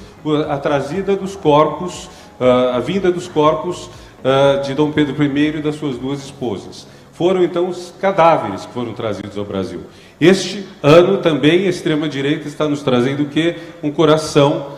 a 0.49 0.57
trazida 0.57 1.15
dos 1.15 1.35
corpos, 1.35 2.09
a 2.73 2.79
vinda 2.79 3.11
dos 3.11 3.27
corpos 3.27 3.89
de 4.65 4.73
Dom 4.73 4.91
Pedro 4.91 5.23
I 5.23 5.57
e 5.57 5.61
das 5.61 5.75
suas 5.75 5.97
duas 5.97 6.23
esposas. 6.23 6.87
Foram 7.13 7.43
então 7.43 7.69
os 7.69 7.93
cadáveres 8.01 8.65
que 8.65 8.73
foram 8.73 8.91
trazidos 8.93 9.37
ao 9.37 9.45
Brasil. 9.45 9.81
Este 10.19 10.65
ano 10.83 11.19
também 11.19 11.65
a 11.65 11.69
extrema-direita 11.69 12.47
está 12.47 12.67
nos 12.67 12.81
trazendo 12.81 13.23
o 13.23 13.27
que? 13.27 13.55
Um 13.81 13.89
coração 13.89 14.73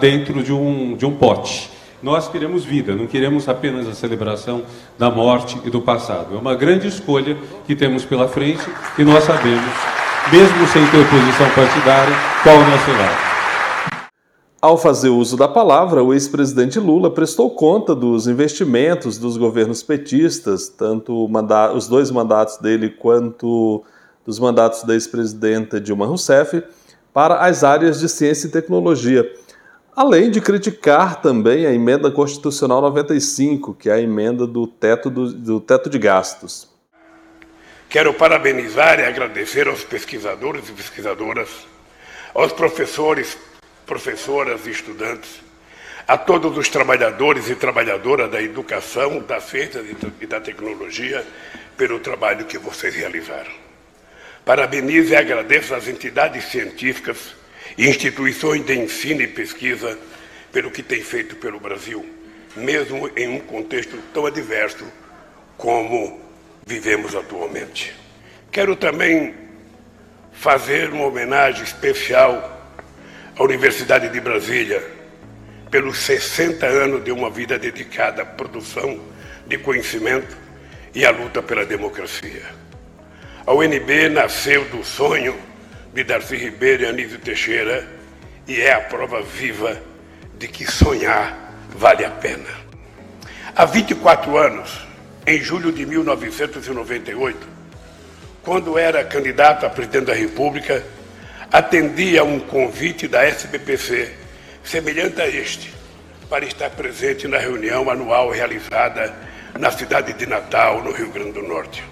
dentro 0.00 0.42
de 0.42 0.52
um, 0.52 0.96
de 0.96 1.06
um 1.06 1.12
pote. 1.12 1.70
Nós 2.00 2.28
queremos 2.28 2.64
vida, 2.64 2.94
não 2.94 3.08
queremos 3.08 3.48
apenas 3.48 3.88
a 3.88 3.92
celebração 3.92 4.62
da 4.96 5.10
morte 5.10 5.60
e 5.64 5.70
do 5.70 5.80
passado. 5.80 6.32
É 6.32 6.38
uma 6.38 6.54
grande 6.54 6.86
escolha 6.86 7.36
que 7.66 7.74
temos 7.74 8.04
pela 8.04 8.28
frente 8.28 8.62
e 8.96 9.02
nós 9.02 9.24
sabemos, 9.24 9.72
mesmo 10.30 10.68
sem 10.68 10.86
ter 10.86 11.10
posição 11.10 11.50
partidária, 11.56 12.14
qual 12.44 12.54
é 12.54 12.58
o 12.58 12.70
nosso 12.70 12.90
lado. 12.92 13.28
Ao 14.62 14.78
fazer 14.78 15.08
uso 15.08 15.36
da 15.36 15.48
palavra, 15.48 16.02
o 16.04 16.14
ex-presidente 16.14 16.78
Lula 16.78 17.10
prestou 17.10 17.50
conta 17.50 17.96
dos 17.96 18.28
investimentos 18.28 19.18
dos 19.18 19.36
governos 19.36 19.82
petistas, 19.82 20.68
tanto 20.68 21.28
os 21.74 21.88
dois 21.88 22.12
mandatos 22.12 22.58
dele 22.58 22.90
quanto 22.90 23.82
dos 24.24 24.38
mandatos 24.38 24.84
da 24.84 24.94
ex-presidenta 24.94 25.80
Dilma 25.80 26.06
Rousseff, 26.06 26.62
para 27.12 27.40
as 27.44 27.64
áreas 27.64 27.98
de 27.98 28.08
ciência 28.08 28.46
e 28.46 28.50
tecnologia 28.50 29.28
além 29.98 30.30
de 30.30 30.40
criticar 30.40 31.20
também 31.20 31.66
a 31.66 31.72
emenda 31.72 32.08
constitucional 32.08 32.80
95, 32.82 33.74
que 33.74 33.90
é 33.90 33.94
a 33.94 34.00
emenda 34.00 34.46
do 34.46 34.64
teto, 34.64 35.10
do, 35.10 35.32
do 35.32 35.60
teto 35.60 35.90
de 35.90 35.98
gastos. 35.98 36.68
Quero 37.90 38.14
parabenizar 38.14 39.00
e 39.00 39.04
agradecer 39.04 39.66
aos 39.66 39.82
pesquisadores 39.82 40.68
e 40.68 40.72
pesquisadoras, 40.72 41.48
aos 42.32 42.52
professores, 42.52 43.36
professoras 43.84 44.68
e 44.68 44.70
estudantes, 44.70 45.40
a 46.06 46.16
todos 46.16 46.56
os 46.56 46.68
trabalhadores 46.68 47.50
e 47.50 47.56
trabalhadoras 47.56 48.30
da 48.30 48.40
educação, 48.40 49.18
da 49.18 49.40
ciência 49.40 49.82
e 50.20 50.26
da 50.26 50.40
tecnologia 50.40 51.26
pelo 51.76 51.98
trabalho 51.98 52.44
que 52.44 52.56
vocês 52.56 52.94
realizaram. 52.94 53.50
Parabenizo 54.44 55.12
e 55.12 55.16
agradeço 55.16 55.74
às 55.74 55.88
entidades 55.88 56.44
científicas 56.44 57.36
instituições 57.78 58.64
de 58.66 58.74
ensino 58.74 59.22
e 59.22 59.28
pesquisa 59.28 59.96
pelo 60.52 60.70
que 60.70 60.82
tem 60.82 61.00
feito 61.00 61.36
pelo 61.36 61.60
Brasil, 61.60 62.04
mesmo 62.56 63.08
em 63.16 63.28
um 63.28 63.38
contexto 63.38 63.96
tão 64.12 64.26
adverso 64.26 64.84
como 65.56 66.20
vivemos 66.66 67.14
atualmente. 67.14 67.94
Quero 68.50 68.74
também 68.74 69.34
fazer 70.32 70.90
uma 70.90 71.06
homenagem 71.06 71.62
especial 71.62 72.76
à 73.36 73.42
Universidade 73.42 74.08
de 74.08 74.20
Brasília 74.20 74.82
pelos 75.70 75.98
60 75.98 76.66
anos 76.66 77.04
de 77.04 77.12
uma 77.12 77.30
vida 77.30 77.58
dedicada 77.58 78.22
à 78.22 78.26
produção 78.26 79.00
de 79.46 79.56
conhecimento 79.58 80.36
e 80.94 81.04
à 81.04 81.10
luta 81.10 81.42
pela 81.42 81.64
democracia. 81.64 82.42
A 83.46 83.52
UNB 83.52 84.08
nasceu 84.08 84.64
do 84.66 84.82
sonho 84.84 85.47
de 85.98 86.04
Darcy 86.04 86.36
Ribeiro 86.36 86.84
e 86.84 86.86
Anísio 86.86 87.18
Teixeira 87.18 87.84
e 88.46 88.60
é 88.60 88.72
a 88.72 88.82
prova 88.82 89.20
viva 89.20 89.82
de 90.38 90.46
que 90.46 90.64
sonhar 90.64 91.52
vale 91.70 92.04
a 92.04 92.10
pena. 92.10 92.48
Há 93.56 93.64
24 93.64 94.38
anos, 94.38 94.86
em 95.26 95.40
julho 95.40 95.72
de 95.72 95.84
1998, 95.84 97.36
quando 98.44 98.78
era 98.78 99.02
candidato 99.02 99.66
a 99.66 99.70
presidente 99.70 100.04
da 100.04 100.14
República, 100.14 100.84
atendi 101.50 102.16
a 102.16 102.22
um 102.22 102.38
convite 102.38 103.08
da 103.08 103.24
SBPC, 103.24 104.12
semelhante 104.62 105.20
a 105.20 105.26
este, 105.26 105.74
para 106.30 106.44
estar 106.44 106.70
presente 106.70 107.26
na 107.26 107.38
reunião 107.38 107.90
anual 107.90 108.30
realizada 108.30 109.12
na 109.58 109.72
cidade 109.72 110.12
de 110.12 110.26
Natal, 110.26 110.80
no 110.80 110.92
Rio 110.92 111.10
Grande 111.10 111.32
do 111.32 111.42
Norte. 111.42 111.82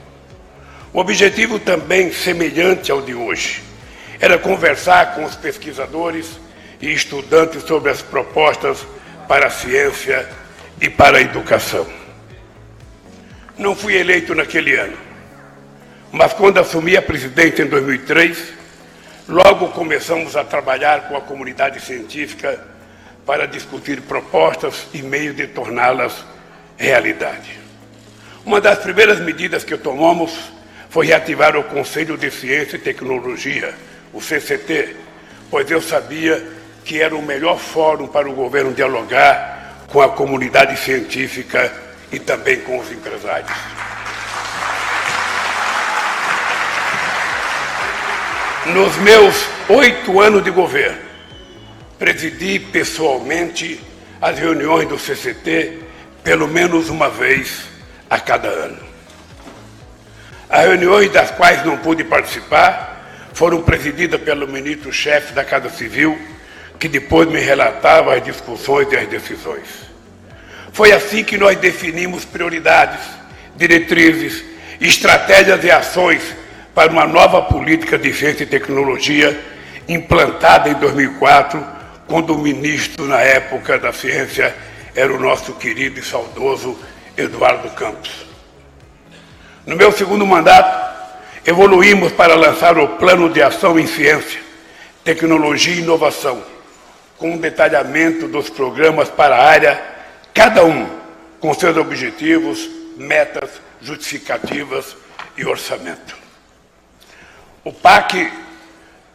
O 0.92 1.00
objetivo 1.00 1.58
também 1.58 2.12
semelhante 2.12 2.92
ao 2.92 3.02
de 3.02 3.12
hoje 3.12 3.66
era 4.20 4.38
conversar 4.38 5.14
com 5.14 5.24
os 5.24 5.34
pesquisadores 5.34 6.38
e 6.80 6.92
estudantes 6.92 7.62
sobre 7.62 7.90
as 7.90 8.02
propostas 8.02 8.86
para 9.28 9.46
a 9.46 9.50
ciência 9.50 10.28
e 10.80 10.88
para 10.88 11.18
a 11.18 11.20
educação. 11.20 11.86
Não 13.58 13.74
fui 13.74 13.96
eleito 13.96 14.34
naquele 14.34 14.76
ano, 14.76 14.96
mas 16.12 16.32
quando 16.32 16.58
assumi 16.58 16.96
a 16.96 17.02
presidência 17.02 17.62
em 17.62 17.68
2003, 17.68 18.52
logo 19.28 19.68
começamos 19.68 20.36
a 20.36 20.44
trabalhar 20.44 21.08
com 21.08 21.16
a 21.16 21.20
comunidade 21.20 21.80
científica 21.80 22.60
para 23.24 23.46
discutir 23.46 24.00
propostas 24.02 24.86
e 24.94 25.02
meios 25.02 25.34
de 25.34 25.46
torná-las 25.48 26.24
realidade. 26.76 27.58
Uma 28.44 28.60
das 28.60 28.78
primeiras 28.78 29.18
medidas 29.18 29.64
que 29.64 29.76
tomamos 29.76 30.32
foi 30.88 31.06
reativar 31.06 31.56
o 31.56 31.64
Conselho 31.64 32.16
de 32.16 32.30
Ciência 32.30 32.76
e 32.76 32.80
Tecnologia, 32.80 33.74
o 34.16 34.20
CCT, 34.20 34.96
pois 35.50 35.70
eu 35.70 35.82
sabia 35.82 36.42
que 36.86 37.02
era 37.02 37.14
o 37.14 37.20
melhor 37.20 37.58
fórum 37.58 38.06
para 38.06 38.26
o 38.26 38.32
governo 38.32 38.72
dialogar 38.72 39.84
com 39.88 40.00
a 40.00 40.08
comunidade 40.08 40.74
científica 40.78 41.70
e 42.10 42.18
também 42.18 42.60
com 42.60 42.78
os 42.78 42.90
empresários. 42.90 43.50
Nos 48.64 48.96
meus 48.96 49.46
oito 49.68 50.18
anos 50.18 50.42
de 50.42 50.50
governo, 50.50 50.98
presidi 51.98 52.58
pessoalmente 52.58 53.78
as 54.20 54.38
reuniões 54.38 54.88
do 54.88 54.98
CCT 54.98 55.80
pelo 56.24 56.48
menos 56.48 56.88
uma 56.88 57.10
vez 57.10 57.64
a 58.08 58.18
cada 58.18 58.48
ano. 58.48 58.78
As 60.48 60.64
reuniões 60.64 61.12
das 61.12 61.30
quais 61.32 61.62
não 61.66 61.76
pude 61.76 62.02
participar 62.02 62.95
foram 63.36 63.60
presididas 63.60 64.18
pelo 64.22 64.48
ministro-chefe 64.48 65.34
da 65.34 65.44
Casa 65.44 65.68
Civil, 65.68 66.18
que 66.80 66.88
depois 66.88 67.28
me 67.28 67.38
relatava 67.38 68.14
as 68.14 68.24
discussões 68.24 68.90
e 68.90 68.96
as 68.96 69.06
decisões. 69.08 69.68
Foi 70.72 70.90
assim 70.90 71.22
que 71.22 71.36
nós 71.36 71.58
definimos 71.58 72.24
prioridades, 72.24 72.98
diretrizes, 73.54 74.42
estratégias 74.80 75.62
e 75.62 75.70
ações 75.70 76.22
para 76.74 76.90
uma 76.90 77.06
nova 77.06 77.42
política 77.42 77.98
de 77.98 78.10
ciência 78.14 78.44
e 78.44 78.46
tecnologia 78.46 79.38
implantada 79.86 80.70
em 80.70 80.74
2004, 80.74 81.62
quando 82.06 82.34
o 82.34 82.38
ministro, 82.38 83.04
na 83.06 83.20
época 83.20 83.78
da 83.78 83.92
ciência, 83.92 84.56
era 84.94 85.14
o 85.14 85.20
nosso 85.20 85.52
querido 85.52 86.00
e 86.00 86.02
saudoso 86.02 86.74
Eduardo 87.14 87.68
Campos. 87.72 88.10
No 89.66 89.76
meu 89.76 89.92
segundo 89.92 90.24
mandato, 90.26 90.85
evoluímos 91.46 92.10
para 92.12 92.34
lançar 92.34 92.76
o 92.76 92.88
Plano 92.96 93.30
de 93.30 93.40
Ação 93.40 93.78
em 93.78 93.86
Ciência, 93.86 94.40
Tecnologia 95.04 95.74
e 95.74 95.78
Inovação, 95.78 96.42
com 97.16 97.30
um 97.30 97.38
detalhamento 97.38 98.26
dos 98.26 98.50
programas 98.50 99.08
para 99.08 99.36
a 99.36 99.44
área, 99.44 99.80
cada 100.34 100.64
um 100.64 100.88
com 101.38 101.54
seus 101.54 101.76
objetivos, 101.76 102.68
metas, 102.96 103.48
justificativas 103.80 104.96
e 105.36 105.46
orçamento. 105.46 106.16
O 107.62 107.72
PAC 107.72 108.32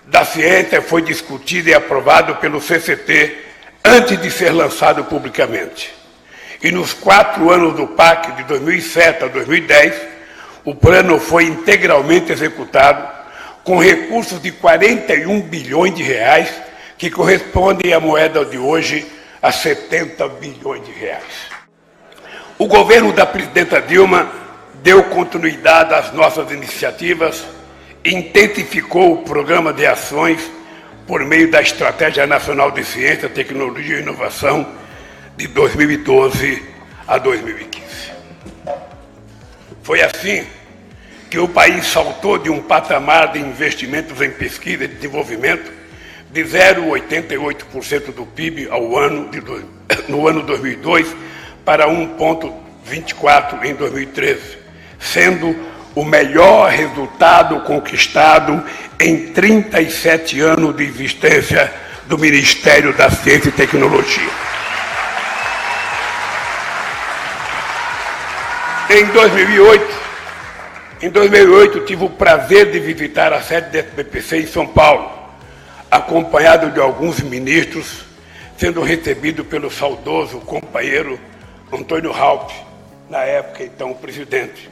da 0.05 0.23
ciência 0.23 0.81
foi 0.81 1.01
discutido 1.01 1.69
e 1.69 1.73
aprovado 1.73 2.35
pelo 2.37 2.61
CCT 2.61 3.45
antes 3.83 4.19
de 4.21 4.31
ser 4.31 4.51
lançado 4.51 5.03
publicamente. 5.03 5.93
E 6.63 6.71
nos 6.71 6.93
quatro 6.93 7.51
anos 7.51 7.75
do 7.75 7.87
PAC, 7.87 8.31
de 8.37 8.43
2007 8.43 9.25
a 9.25 9.27
2010, 9.27 10.10
o 10.63 10.75
plano 10.75 11.19
foi 11.19 11.45
integralmente 11.45 12.31
executado 12.31 13.07
com 13.63 13.79
recursos 13.79 14.41
de 14.41 14.51
41 14.51 15.41
bilhões 15.41 15.93
de 15.93 16.03
reais 16.03 16.49
que 16.97 17.09
correspondem 17.09 17.93
à 17.93 17.99
moeda 17.99 18.45
de 18.45 18.57
hoje 18.57 19.05
a 19.41 19.51
70 19.51 20.27
bilhões 20.29 20.85
de 20.85 20.91
reais. 20.91 21.49
O 22.57 22.67
governo 22.67 23.11
da 23.11 23.25
presidenta 23.25 23.81
Dilma 23.81 24.31
deu 24.83 25.03
continuidade 25.05 25.93
às 25.93 26.11
nossas 26.11 26.51
iniciativas, 26.51 27.43
intensificou 28.05 29.13
o 29.13 29.23
programa 29.23 29.73
de 29.73 29.85
ações 29.85 30.39
por 31.07 31.25
meio 31.25 31.49
da 31.49 31.61
Estratégia 31.61 32.27
Nacional 32.27 32.71
de 32.71 32.83
Ciência, 32.83 33.29
Tecnologia 33.29 33.97
e 33.97 34.01
Inovação 34.01 34.65
de 35.35 35.47
2012 35.47 36.63
a 37.07 37.17
2015. 37.17 38.10
Foi 39.83 40.01
assim 40.01 40.45
que 41.29 41.39
o 41.39 41.47
país 41.47 41.85
saltou 41.87 42.37
de 42.37 42.49
um 42.49 42.61
patamar 42.61 43.31
de 43.31 43.39
investimentos 43.39 44.19
em 44.21 44.29
pesquisa 44.29 44.83
e 44.83 44.87
desenvolvimento 44.87 45.71
de 46.31 46.43
0,88% 46.43 48.13
do 48.13 48.25
PIB 48.25 48.67
ao 48.69 48.97
ano 48.97 49.29
de, 49.29 49.41
no 50.11 50.27
ano 50.27 50.43
2002 50.43 51.15
para 51.63 51.87
1,24% 51.87 53.63
em 53.63 53.73
2013, 53.75 54.57
sendo 54.99 55.55
o 55.95 56.03
melhor 56.03 56.69
resultado 56.69 57.61
conquistado 57.61 58.63
em 58.99 59.27
37 59.27 60.39
anos 60.39 60.75
de 60.75 60.83
existência 60.83 61.71
do 62.07 62.17
Ministério 62.17 62.93
da 62.93 63.09
Ciência 63.09 63.49
e 63.49 63.53
Tecnologia. 63.53 64.50
Em 68.93 69.05
2008, 69.05 69.99
em 71.01 71.09
2008 71.09 71.79
tive 71.85 72.03
o 72.03 72.09
prazer 72.09 72.71
de 72.71 72.79
visitar 72.81 73.31
a 73.31 73.41
sede 73.41 73.69
da 73.69 73.79
SBPC 73.79 74.39
em 74.39 74.47
São 74.47 74.67
Paulo 74.67 75.09
acompanhado 75.89 76.69
de 76.71 76.79
alguns 76.81 77.21
ministros, 77.21 78.03
sendo 78.57 78.81
recebido 78.81 79.45
pelo 79.45 79.71
saudoso 79.71 80.41
companheiro 80.41 81.17
Antônio 81.71 82.11
Halp, 82.11 82.51
na 83.09 83.19
época 83.19 83.63
então 83.63 83.93
presidente. 83.93 84.69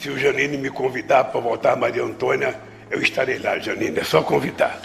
Se 0.00 0.08
o 0.08 0.18
Janine 0.18 0.56
me 0.56 0.70
convidar 0.70 1.24
para 1.24 1.38
voltar 1.38 1.72
a 1.72 1.76
Maria 1.76 2.02
Antônia, 2.02 2.54
eu 2.90 3.02
estarei 3.02 3.38
lá, 3.38 3.58
Janine, 3.58 3.98
é 3.98 4.04
só 4.04 4.22
convidar. 4.22 4.80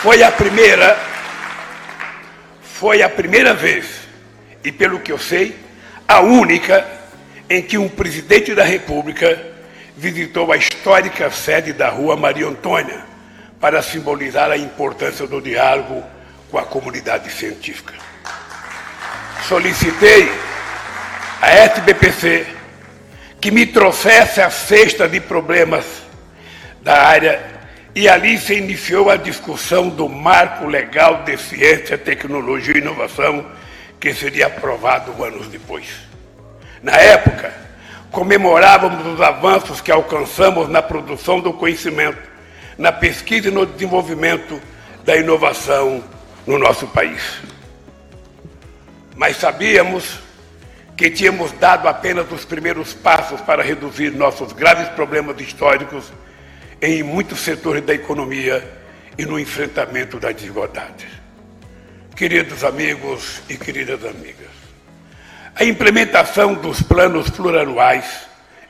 Foi 0.00 0.22
a 0.22 0.32
primeira, 0.32 0.96
foi 2.62 3.02
a 3.02 3.08
primeira 3.10 3.52
vez, 3.52 4.00
e 4.64 4.72
pelo 4.72 4.98
que 5.00 5.12
eu 5.12 5.18
sei, 5.18 5.54
a 6.08 6.20
única 6.20 7.01
em 7.52 7.60
que 7.60 7.76
um 7.76 7.86
presidente 7.86 8.54
da 8.54 8.64
República 8.64 9.38
visitou 9.94 10.50
a 10.50 10.56
histórica 10.56 11.30
sede 11.30 11.74
da 11.74 11.90
Rua 11.90 12.16
Maria 12.16 12.46
Antônia, 12.46 13.04
para 13.60 13.82
simbolizar 13.82 14.50
a 14.50 14.56
importância 14.56 15.26
do 15.26 15.38
diálogo 15.38 16.02
com 16.50 16.56
a 16.56 16.64
comunidade 16.64 17.30
científica. 17.30 17.92
Solicitei 19.46 20.32
à 21.42 21.50
SBPC 21.50 22.46
que 23.38 23.50
me 23.50 23.66
trouxesse 23.66 24.40
a 24.40 24.48
cesta 24.48 25.06
de 25.06 25.20
problemas 25.20 25.84
da 26.80 27.02
área 27.02 27.38
e 27.94 28.08
ali 28.08 28.38
se 28.38 28.54
iniciou 28.54 29.10
a 29.10 29.16
discussão 29.16 29.90
do 29.90 30.08
marco 30.08 30.64
legal 30.64 31.22
de 31.22 31.36
ciência, 31.36 31.98
tecnologia 31.98 32.74
e 32.74 32.78
inovação 32.78 33.44
que 34.00 34.14
seria 34.14 34.46
aprovado 34.46 35.22
anos 35.22 35.48
depois. 35.48 36.11
Na 36.82 36.96
época, 36.96 37.52
comemorávamos 38.10 39.06
os 39.06 39.20
avanços 39.20 39.80
que 39.80 39.92
alcançamos 39.92 40.68
na 40.68 40.82
produção 40.82 41.40
do 41.40 41.52
conhecimento 41.52 42.32
na 42.78 42.92
pesquisa 42.92 43.48
e 43.48 43.50
no 43.50 43.66
desenvolvimento 43.66 44.60
da 45.04 45.16
inovação 45.16 46.02
no 46.46 46.58
nosso 46.58 46.86
país. 46.88 47.40
Mas 49.14 49.36
sabíamos 49.36 50.18
que 50.96 51.10
tínhamos 51.10 51.52
dado 51.52 51.88
apenas 51.88 52.30
os 52.30 52.44
primeiros 52.44 52.92
passos 52.92 53.40
para 53.40 53.62
reduzir 53.62 54.10
nossos 54.10 54.52
graves 54.52 54.88
problemas 54.90 55.40
históricos 55.40 56.12
em 56.80 57.02
muitos 57.02 57.40
setores 57.40 57.84
da 57.84 57.94
economia 57.94 58.68
e 59.16 59.24
no 59.24 59.38
enfrentamento 59.38 60.18
das 60.18 60.34
desigualdades. 60.34 61.06
Queridos 62.16 62.64
amigos 62.64 63.42
e 63.48 63.56
queridas 63.56 64.04
amigas, 64.04 64.61
a 65.54 65.64
implementação 65.64 66.54
dos 66.54 66.82
planos 66.82 67.28
plurianuais 67.30 68.04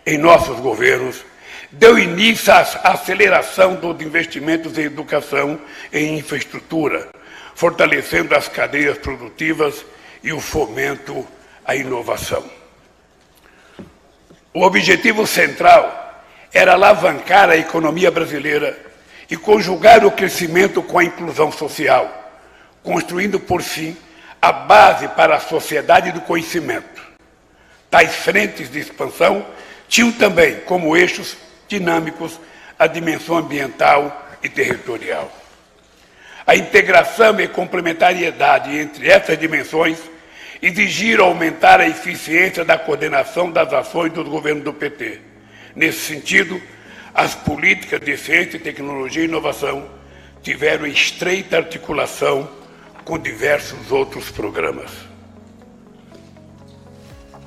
em 0.04 0.18
nossos 0.18 0.58
governos 0.58 1.24
deu 1.70 1.98
início 1.98 2.52
à 2.52 2.60
aceleração 2.92 3.76
dos 3.76 4.00
investimentos 4.02 4.76
em 4.76 4.82
educação 4.82 5.58
e 5.92 6.00
infraestrutura, 6.00 7.08
fortalecendo 7.54 8.34
as 8.34 8.48
cadeias 8.48 8.98
produtivas 8.98 9.84
e 10.22 10.32
o 10.32 10.40
fomento 10.40 11.26
à 11.64 11.76
inovação. 11.76 12.44
O 14.52 14.62
objetivo 14.62 15.26
central 15.26 16.24
era 16.52 16.72
alavancar 16.72 17.48
a 17.48 17.56
economia 17.56 18.10
brasileira 18.10 18.78
e 19.30 19.36
conjugar 19.36 20.04
o 20.04 20.10
crescimento 20.10 20.82
com 20.82 20.98
a 20.98 21.04
inclusão 21.04 21.50
social, 21.50 22.30
construindo, 22.82 23.40
por 23.40 23.62
fim, 23.62 23.96
a 24.42 24.50
base 24.50 25.06
para 25.06 25.36
a 25.36 25.40
sociedade 25.40 26.10
do 26.10 26.20
conhecimento. 26.20 27.00
Tais 27.88 28.16
frentes 28.16 28.68
de 28.68 28.80
expansão 28.80 29.46
tinham 29.88 30.10
também 30.10 30.56
como 30.60 30.96
eixos 30.96 31.36
dinâmicos 31.68 32.40
a 32.76 32.88
dimensão 32.88 33.36
ambiental 33.36 34.30
e 34.42 34.48
territorial. 34.48 35.30
A 36.44 36.56
integração 36.56 37.38
e 37.40 37.46
complementariedade 37.46 38.76
entre 38.76 39.08
essas 39.08 39.38
dimensões 39.38 39.98
exigiram 40.60 41.26
aumentar 41.26 41.80
a 41.80 41.86
eficiência 41.86 42.64
da 42.64 42.76
coordenação 42.76 43.48
das 43.48 43.72
ações 43.72 44.12
do 44.12 44.24
governo 44.24 44.62
do 44.62 44.72
PT. 44.72 45.20
Nesse 45.76 46.00
sentido, 46.00 46.60
as 47.14 47.36
políticas 47.36 48.00
de 48.00 48.16
ciência, 48.16 48.58
tecnologia 48.58 49.22
e 49.22 49.26
inovação 49.26 49.88
tiveram 50.42 50.84
estreita 50.84 51.58
articulação 51.58 52.61
com 53.04 53.18
diversos 53.18 53.90
outros 53.90 54.30
programas. 54.30 54.90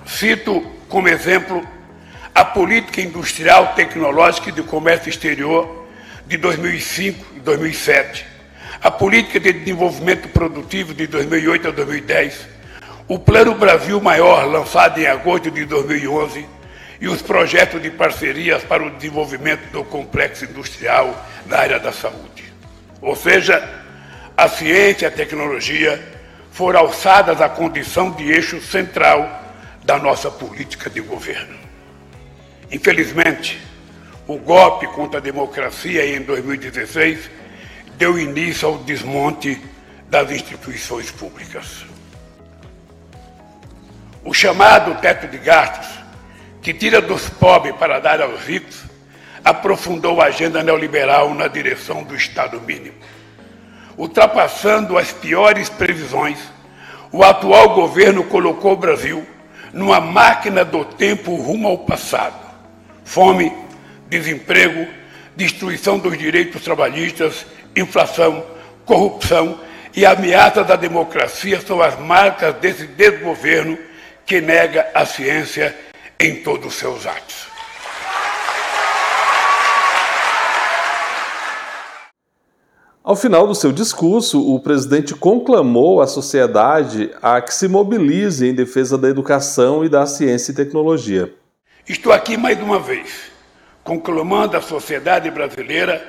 Cito 0.06 0.62
como 0.88 1.08
exemplo 1.08 1.66
a 2.34 2.44
política 2.44 3.02
industrial, 3.02 3.74
tecnológica 3.76 4.50
e 4.50 4.52
de 4.52 4.62
comércio 4.64 5.10
exterior 5.10 5.86
de 6.28 6.38
2005 6.38 7.26
e 7.38 7.40
2007, 7.40 8.26
a 8.82 8.92
política 8.92 9.40
de 9.40 9.54
desenvolvimento 9.54 10.28
produtivo 10.30 10.94
de 10.94 11.08
2008 11.08 11.68
a 11.70 11.72
2010, 11.72 12.48
o 13.08 13.18
Plano 13.18 13.56
Brasil 13.56 14.02
Maior, 14.02 14.46
lançado 14.46 15.00
em 15.00 15.06
agosto 15.06 15.50
de 15.50 15.64
2011, 15.66 16.46
e 17.00 17.08
os 17.08 17.22
projetos 17.22 17.82
de 17.82 17.92
parcerias 17.92 18.64
para 18.64 18.84
o 18.84 18.90
desenvolvimento 18.90 19.70
do 19.72 19.84
complexo 19.84 20.46
industrial 20.46 21.26
na 21.46 21.58
área 21.58 21.80
da 21.80 21.92
saúde. 21.92 22.54
Ou 23.02 23.16
seja, 23.16 23.85
a 24.38 24.50
ciência 24.50 25.06
e 25.06 25.08
a 25.08 25.12
tecnologia 25.12 26.04
foram 26.52 26.80
alçadas 26.80 27.42
à 27.42 27.50
condição 27.50 28.12
de 28.12 28.32
eixo 28.32 28.62
central 28.62 29.44
da 29.84 29.98
nossa 29.98 30.32
política 30.32 30.90
de 30.90 31.00
governo. 31.00 31.58
Infelizmente, 32.72 33.62
o 34.28 34.38
golpe 34.38 34.88
contra 34.88 35.20
a 35.20 35.24
democracia 35.24 36.06
em 36.06 36.22
2016 36.22 37.30
deu 37.98 38.20
início 38.20 38.68
ao 38.68 38.78
desmonte 38.80 39.62
das 40.10 40.32
instituições 40.32 41.12
públicas. 41.12 41.86
O 44.24 44.34
chamado 44.34 45.00
teto 45.00 45.28
de 45.28 45.38
gastos, 45.38 45.88
que 46.62 46.74
tira 46.74 47.00
dos 47.00 47.30
pobres 47.30 47.76
para 47.76 48.00
dar 48.00 48.22
aos 48.22 48.42
ricos, 48.42 48.84
aprofundou 49.44 50.20
a 50.20 50.26
agenda 50.26 50.64
neoliberal 50.64 51.34
na 51.36 51.48
direção 51.48 52.04
do 52.04 52.16
Estado 52.16 52.60
mínimo. 52.60 52.96
Ultrapassando 53.98 54.98
as 54.98 55.12
piores 55.12 55.70
previsões, 55.70 56.40
o 57.12 57.24
atual 57.24 57.70
governo 57.70 58.24
colocou 58.26 58.74
o 58.74 58.78
Brasil 58.78 59.26
numa 59.72 60.02
máquina 60.02 60.66
do 60.66 60.84
tempo 60.84 61.36
rumo 61.36 61.68
ao 61.68 61.78
passado. 61.80 62.36
Fome, 63.04 63.54
desemprego, 64.08 64.88
destruição 65.36 65.98
dos 65.98 66.18
direitos 66.18 66.64
trabalhistas, 66.64 67.46
inflação, 67.76 68.44
corrupção 68.86 69.60
e 69.96 70.06
ameaça 70.06 70.64
da 70.64 70.76
democracia 70.76 71.62
são 71.62 71.82
as 71.82 71.98
marcas 72.00 72.56
desse 72.56 72.86
desgoverno 72.86 73.78
que 74.26 74.42
nega 74.42 74.90
a 74.94 75.06
ciência 75.06 75.76
em 76.20 76.36
todos 76.36 76.68
os 76.68 76.76
seus 76.76 77.06
atos. 77.06 77.55
Ao 83.06 83.16
final 83.16 83.46
do 83.46 83.54
seu 83.54 83.72
discurso, 83.72 84.42
o 84.42 84.60
presidente 84.60 85.14
conclamou 85.14 86.02
a 86.02 86.08
sociedade 86.08 87.12
a 87.22 87.40
que 87.40 87.54
se 87.54 87.68
mobilize 87.68 88.48
em 88.48 88.52
defesa 88.52 88.98
da 88.98 89.08
educação 89.08 89.86
e 89.86 89.90
da 89.90 90.08
ciência 90.08 90.52
e 90.52 90.56
tecnologia. 90.56 91.32
Estou 91.88 92.12
aqui 92.12 92.36
mais 92.36 92.60
uma 92.60 92.80
vez, 92.80 93.32
conclamando 93.84 94.58
a 94.58 94.62
sociedade 94.62 95.30
brasileira 95.30 96.04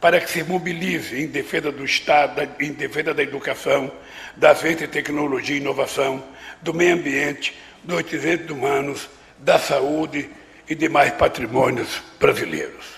para 0.00 0.20
que 0.20 0.30
se 0.30 0.44
mobilize 0.44 1.20
em 1.20 1.26
defesa 1.26 1.72
do 1.72 1.84
Estado, 1.84 2.48
em 2.60 2.70
defesa 2.70 3.12
da 3.12 3.24
educação, 3.24 3.90
da 4.36 4.54
ciência 4.54 4.84
e 4.84 4.88
tecnologia 4.88 5.56
e 5.56 5.60
inovação, 5.60 6.22
do 6.62 6.72
meio 6.72 6.94
ambiente, 6.94 7.58
dos 7.82 8.04
direitos 8.04 8.56
humanos, 8.56 9.08
da 9.36 9.58
saúde 9.58 10.30
e 10.70 10.76
demais 10.76 11.12
patrimônios 11.14 12.00
brasileiros. 12.20 12.94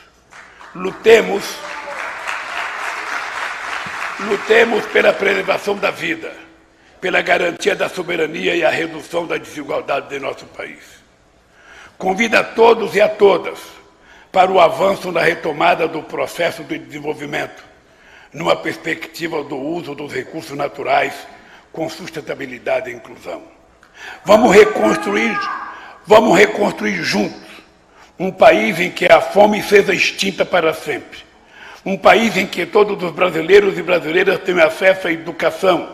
Lutemos, 0.75 1.45
lutemos 4.21 4.85
pela 4.87 5.13
preservação 5.13 5.77
da 5.77 5.91
vida, 5.91 6.33
pela 7.01 7.21
garantia 7.23 7.77
da 7.77 7.89
soberania 7.89 8.55
e 8.55 8.65
a 8.65 8.71
redução 8.71 9.27
da 9.27 9.37
desigualdade 9.37 10.09
de 10.09 10.19
nosso 10.19 10.47
país. 10.47 10.99
Convido 11.97 12.37
a 12.37 12.45
todos 12.45 12.95
e 12.95 13.01
a 13.01 13.09
todas 13.09 13.59
para 14.33 14.51
o 14.51 14.61
avanço 14.61 15.11
na 15.11 15.21
retomada 15.21 15.89
do 15.89 16.03
processo 16.03 16.63
de 16.65 16.79
desenvolvimento, 16.79 17.65
numa 18.33 18.57
perspectiva 18.57 19.43
do 19.43 19.57
uso 19.57 19.95
dos 19.95 20.13
recursos 20.13 20.57
naturais 20.57 21.15
com 21.73 21.89
sustentabilidade 21.89 22.91
e 22.91 22.95
inclusão. 22.95 23.43
Vamos 24.25 24.55
reconstruir, 24.55 25.37
vamos 26.07 26.37
reconstruir 26.37 27.03
juntos 27.03 27.49
um 28.19 28.31
país 28.33 28.79
em 28.81 28.91
que 28.91 29.07
a 29.07 29.21
fome 29.21 29.63
seja 29.63 29.95
extinta 29.95 30.45
para 30.45 30.75
sempre. 30.75 31.28
Um 31.89 31.97
país 31.97 32.37
em 32.37 32.47
que 32.47 32.67
todos 32.67 33.03
os 33.03 33.13
brasileiros 33.13 33.79
e 33.79 33.83
brasileiras 33.83 34.39
tenham 34.41 34.63
acesso 34.63 35.09
à 35.09 35.11
educação, 35.11 35.89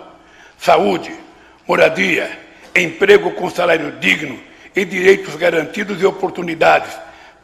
saúde, 0.59 1.14
moradia, 1.68 2.37
emprego 2.74 3.30
com 3.30 3.48
salário 3.48 3.92
digno 4.00 4.37
e 4.74 4.85
direitos 4.85 5.37
garantidos 5.37 6.02
e 6.02 6.04
oportunidades 6.04 6.90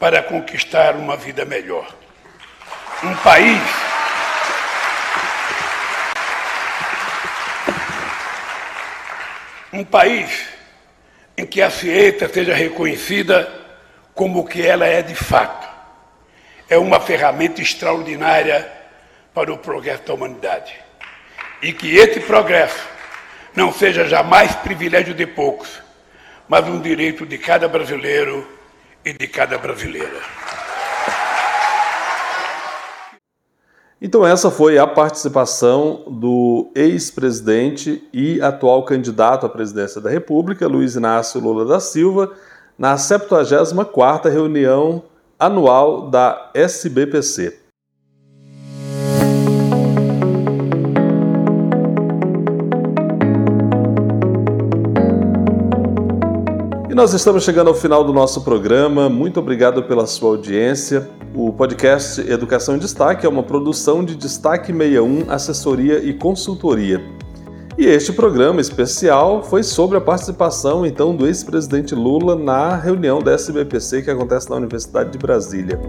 para 0.00 0.20
conquistar 0.20 0.96
uma 0.96 1.16
vida 1.16 1.44
melhor. 1.44 1.94
Um 3.04 3.14
país 3.18 3.62
um 9.72 9.84
país 9.84 10.48
em 11.38 11.46
que 11.46 11.62
a 11.62 11.70
ciência 11.70 12.28
seja 12.28 12.52
reconhecida 12.52 13.48
como 14.12 14.40
o 14.40 14.44
que 14.44 14.66
ela 14.66 14.86
é 14.86 15.02
de 15.02 15.14
fato. 15.14 15.69
É 16.70 16.78
uma 16.78 17.00
ferramenta 17.00 17.60
extraordinária 17.60 18.70
para 19.34 19.52
o 19.52 19.58
progresso 19.58 20.04
da 20.04 20.14
humanidade. 20.14 20.72
E 21.60 21.72
que 21.72 21.96
esse 21.96 22.20
progresso 22.20 22.78
não 23.56 23.72
seja 23.72 24.06
jamais 24.06 24.54
privilégio 24.54 25.12
de 25.12 25.26
poucos, 25.26 25.82
mas 26.48 26.64
um 26.68 26.80
direito 26.80 27.26
de 27.26 27.36
cada 27.38 27.66
brasileiro 27.66 28.46
e 29.04 29.12
de 29.12 29.26
cada 29.26 29.58
brasileira. 29.58 30.20
Então, 34.00 34.24
essa 34.24 34.48
foi 34.48 34.78
a 34.78 34.86
participação 34.86 36.04
do 36.06 36.70
ex-presidente 36.76 38.08
e 38.12 38.40
atual 38.40 38.84
candidato 38.84 39.44
à 39.44 39.48
presidência 39.48 40.00
da 40.00 40.08
República, 40.08 40.68
Luiz 40.68 40.94
Inácio 40.94 41.40
Lula 41.40 41.64
da 41.64 41.80
Silva, 41.80 42.32
na 42.78 42.94
74ª 42.94 44.30
reunião 44.30 45.02
anual 45.40 46.10
da 46.10 46.50
SBPC. 46.52 47.58
E 56.90 56.94
nós 56.94 57.14
estamos 57.14 57.42
chegando 57.42 57.68
ao 57.68 57.74
final 57.74 58.04
do 58.04 58.12
nosso 58.12 58.42
programa. 58.42 59.08
Muito 59.08 59.40
obrigado 59.40 59.84
pela 59.84 60.06
sua 60.06 60.28
audiência. 60.30 61.08
O 61.34 61.52
podcast 61.52 62.20
Educação 62.20 62.76
em 62.76 62.78
Destaque 62.78 63.24
é 63.24 63.28
uma 63.28 63.42
produção 63.42 64.04
de 64.04 64.14
Destaque 64.14 64.72
61, 64.72 65.30
assessoria 65.30 66.04
e 66.04 66.12
consultoria. 66.12 67.00
E 67.78 67.86
este 67.86 68.12
programa 68.12 68.60
especial 68.60 69.42
foi 69.42 69.62
sobre 69.62 69.96
a 69.96 70.00
participação 70.00 70.84
então 70.84 71.14
do 71.14 71.26
ex-presidente 71.26 71.94
Lula 71.94 72.34
na 72.34 72.76
reunião 72.76 73.22
da 73.22 73.32
SBPC 73.32 74.02
que 74.02 74.10
acontece 74.10 74.50
na 74.50 74.56
Universidade 74.56 75.10
de 75.10 75.18
Brasília. 75.18 75.80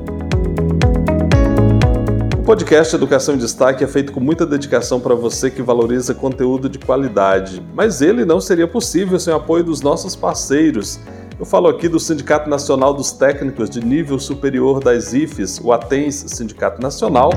O 2.38 2.44
podcast 2.44 2.96
Educação 2.96 3.36
em 3.36 3.38
Destaque 3.38 3.84
é 3.84 3.88
feito 3.88 4.12
com 4.12 4.20
muita 4.20 4.46
dedicação 4.46 5.00
para 5.00 5.16
você 5.16 5.50
que 5.50 5.62
valoriza 5.62 6.14
conteúdo 6.14 6.70
de 6.70 6.80
qualidade, 6.80 7.62
mas 7.74 8.02
ele 8.02 8.26
não 8.26 8.40
seria 8.40 8.68
possível 8.68 9.20
sem 9.20 9.34
o 9.34 9.38
apoio 9.38 9.64
dos 9.64 9.82
nossos 9.82 10.16
parceiros. 10.16 11.00
Eu 11.40 11.46
falo 11.46 11.68
aqui 11.68 11.90
do 11.90 12.00
Sindicato 12.00 12.50
Nacional 12.50 12.94
dos 12.94 13.12
Técnicos 13.12 13.70
de 13.70 13.84
Nível 13.84 14.20
Superior 14.20 14.80
das 14.80 15.14
IFES, 15.14 15.60
o 15.64 15.72
ATENS 15.72 16.26
Sindicato 16.28 16.82
Nacional, 16.82 17.32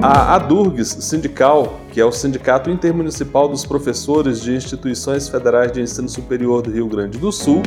a 0.00 0.34
ADURGS 0.34 0.98
Sindical, 1.00 1.80
que 1.94 2.00
é 2.00 2.04
o 2.04 2.10
Sindicato 2.10 2.68
Intermunicipal 2.68 3.46
dos 3.46 3.64
Professores 3.64 4.42
de 4.42 4.52
Instituições 4.52 5.28
Federais 5.28 5.70
de 5.70 5.80
Ensino 5.80 6.08
Superior 6.08 6.60
do 6.60 6.72
Rio 6.72 6.88
Grande 6.88 7.18
do 7.18 7.30
Sul, 7.30 7.62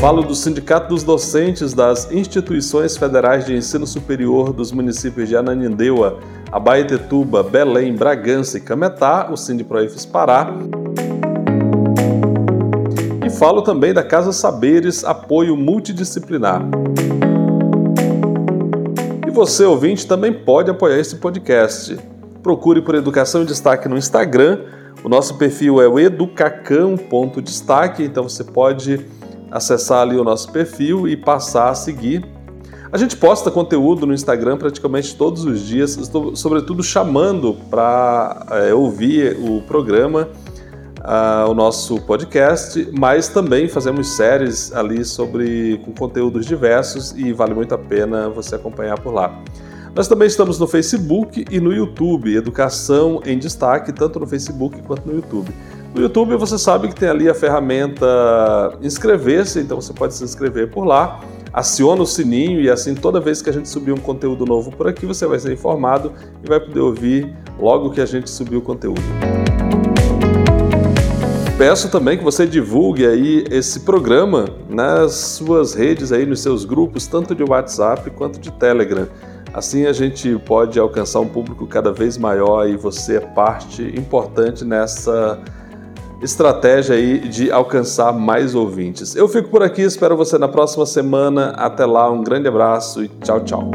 Falo 0.00 0.22
do 0.22 0.34
Sindicato 0.34 0.88
dos 0.88 1.02
Docentes 1.02 1.74
das 1.74 2.10
Instituições 2.10 2.96
Federais 2.96 3.44
de 3.44 3.54
Ensino 3.54 3.86
Superior 3.86 4.52
dos 4.52 4.72
municípios 4.72 5.28
de 5.28 5.36
Ananindeua, 5.36 6.18
Abaetetuba, 6.50 7.42
Belém, 7.42 7.94
Bragança 7.94 8.56
e 8.56 8.60
Cametá, 8.60 9.28
o 9.30 9.36
Sindiproifes 9.36 10.06
Pará 10.06 10.54
falo 13.36 13.60
também 13.60 13.92
da 13.92 14.02
Casa 14.02 14.32
Saberes 14.32 15.04
Apoio 15.04 15.56
Multidisciplinar. 15.56 16.62
Você, 19.36 19.64
ouvinte, 19.66 20.06
também 20.06 20.32
pode 20.32 20.70
apoiar 20.70 20.98
esse 20.98 21.16
podcast. 21.16 21.94
Procure 22.42 22.80
por 22.80 22.94
Educação 22.94 23.42
em 23.42 23.44
Destaque 23.44 23.86
no 23.86 23.98
Instagram. 23.98 24.60
O 25.04 25.10
nosso 25.10 25.36
perfil 25.36 25.78
é 25.78 25.86
o 25.86 26.00
educacão.destaque, 26.00 28.02
então 28.02 28.22
você 28.22 28.42
pode 28.42 29.04
acessar 29.50 30.00
ali 30.00 30.16
o 30.16 30.24
nosso 30.24 30.50
perfil 30.50 31.06
e 31.06 31.18
passar 31.18 31.68
a 31.68 31.74
seguir. 31.74 32.24
A 32.90 32.96
gente 32.96 33.14
posta 33.14 33.50
conteúdo 33.50 34.06
no 34.06 34.14
Instagram 34.14 34.56
praticamente 34.56 35.14
todos 35.14 35.44
os 35.44 35.60
dias, 35.60 35.98
estou 35.98 36.34
sobretudo 36.34 36.82
chamando 36.82 37.58
para 37.68 38.46
é, 38.52 38.72
ouvir 38.72 39.36
o 39.38 39.60
programa 39.60 40.30
uh, 41.06 41.48
o 41.48 41.54
nosso 41.54 42.00
podcast, 42.00 42.90
mas 42.98 43.28
também 43.28 43.68
fazemos 43.68 44.08
séries 44.08 44.74
ali 44.74 45.04
sobre 45.04 45.80
com 45.84 45.92
conteúdos 45.92 46.44
diversos 46.44 47.12
e 47.12 47.32
vale 47.32 47.54
muito 47.54 47.74
a 47.74 47.78
pena 47.78 48.28
você 48.28 48.56
acompanhar 48.56 49.00
por 49.00 49.14
lá. 49.14 49.40
Nós 49.94 50.08
também 50.08 50.26
estamos 50.26 50.58
no 50.58 50.66
Facebook 50.66 51.46
e 51.50 51.58
no 51.58 51.72
YouTube, 51.72 52.34
Educação 52.34 53.22
em 53.24 53.38
Destaque, 53.38 53.92
tanto 53.92 54.20
no 54.20 54.26
Facebook 54.26 54.82
quanto 54.82 55.08
no 55.08 55.14
YouTube. 55.14 55.50
No 55.94 56.02
YouTube 56.02 56.36
você 56.36 56.58
sabe 56.58 56.88
que 56.88 56.94
tem 56.94 57.08
ali 57.08 57.30
a 57.30 57.34
ferramenta 57.34 58.06
inscrever-se, 58.82 59.60
então 59.60 59.80
você 59.80 59.94
pode 59.94 60.12
se 60.12 60.22
inscrever 60.22 60.70
por 60.70 60.84
lá. 60.84 61.20
Aciona 61.50 62.02
o 62.02 62.06
sininho 62.06 62.60
e 62.60 62.68
assim 62.68 62.94
toda 62.94 63.18
vez 63.18 63.40
que 63.40 63.48
a 63.48 63.52
gente 63.52 63.70
subir 63.70 63.92
um 63.92 63.96
conteúdo 63.96 64.44
novo 64.44 64.70
por 64.70 64.86
aqui, 64.86 65.06
você 65.06 65.26
vai 65.26 65.38
ser 65.38 65.54
informado 65.54 66.12
e 66.44 66.46
vai 66.46 66.60
poder 66.60 66.80
ouvir 66.80 67.34
logo 67.58 67.90
que 67.90 68.00
a 68.02 68.06
gente 68.06 68.28
subir 68.28 68.56
o 68.56 68.60
conteúdo. 68.60 69.00
Peço 71.66 71.88
também 71.88 72.16
que 72.16 72.22
você 72.22 72.46
divulgue 72.46 73.04
aí 73.04 73.44
esse 73.50 73.80
programa 73.80 74.44
nas 74.70 75.14
suas 75.14 75.74
redes 75.74 76.12
aí, 76.12 76.24
nos 76.24 76.38
seus 76.38 76.64
grupos, 76.64 77.08
tanto 77.08 77.34
de 77.34 77.42
WhatsApp 77.42 78.08
quanto 78.10 78.38
de 78.38 78.52
Telegram. 78.52 79.08
Assim 79.52 79.84
a 79.84 79.92
gente 79.92 80.38
pode 80.46 80.78
alcançar 80.78 81.18
um 81.18 81.26
público 81.26 81.66
cada 81.66 81.90
vez 81.90 82.16
maior 82.16 82.68
e 82.68 82.76
você 82.76 83.16
é 83.16 83.20
parte 83.20 83.82
importante 83.82 84.64
nessa 84.64 85.40
estratégia 86.22 86.94
aí 86.94 87.18
de 87.28 87.50
alcançar 87.50 88.12
mais 88.12 88.54
ouvintes. 88.54 89.16
Eu 89.16 89.26
fico 89.26 89.48
por 89.48 89.64
aqui, 89.64 89.82
espero 89.82 90.16
você 90.16 90.38
na 90.38 90.46
próxima 90.46 90.86
semana. 90.86 91.48
Até 91.56 91.84
lá, 91.84 92.08
um 92.08 92.22
grande 92.22 92.46
abraço 92.46 93.02
e 93.02 93.08
tchau, 93.08 93.40
tchau. 93.40 93.70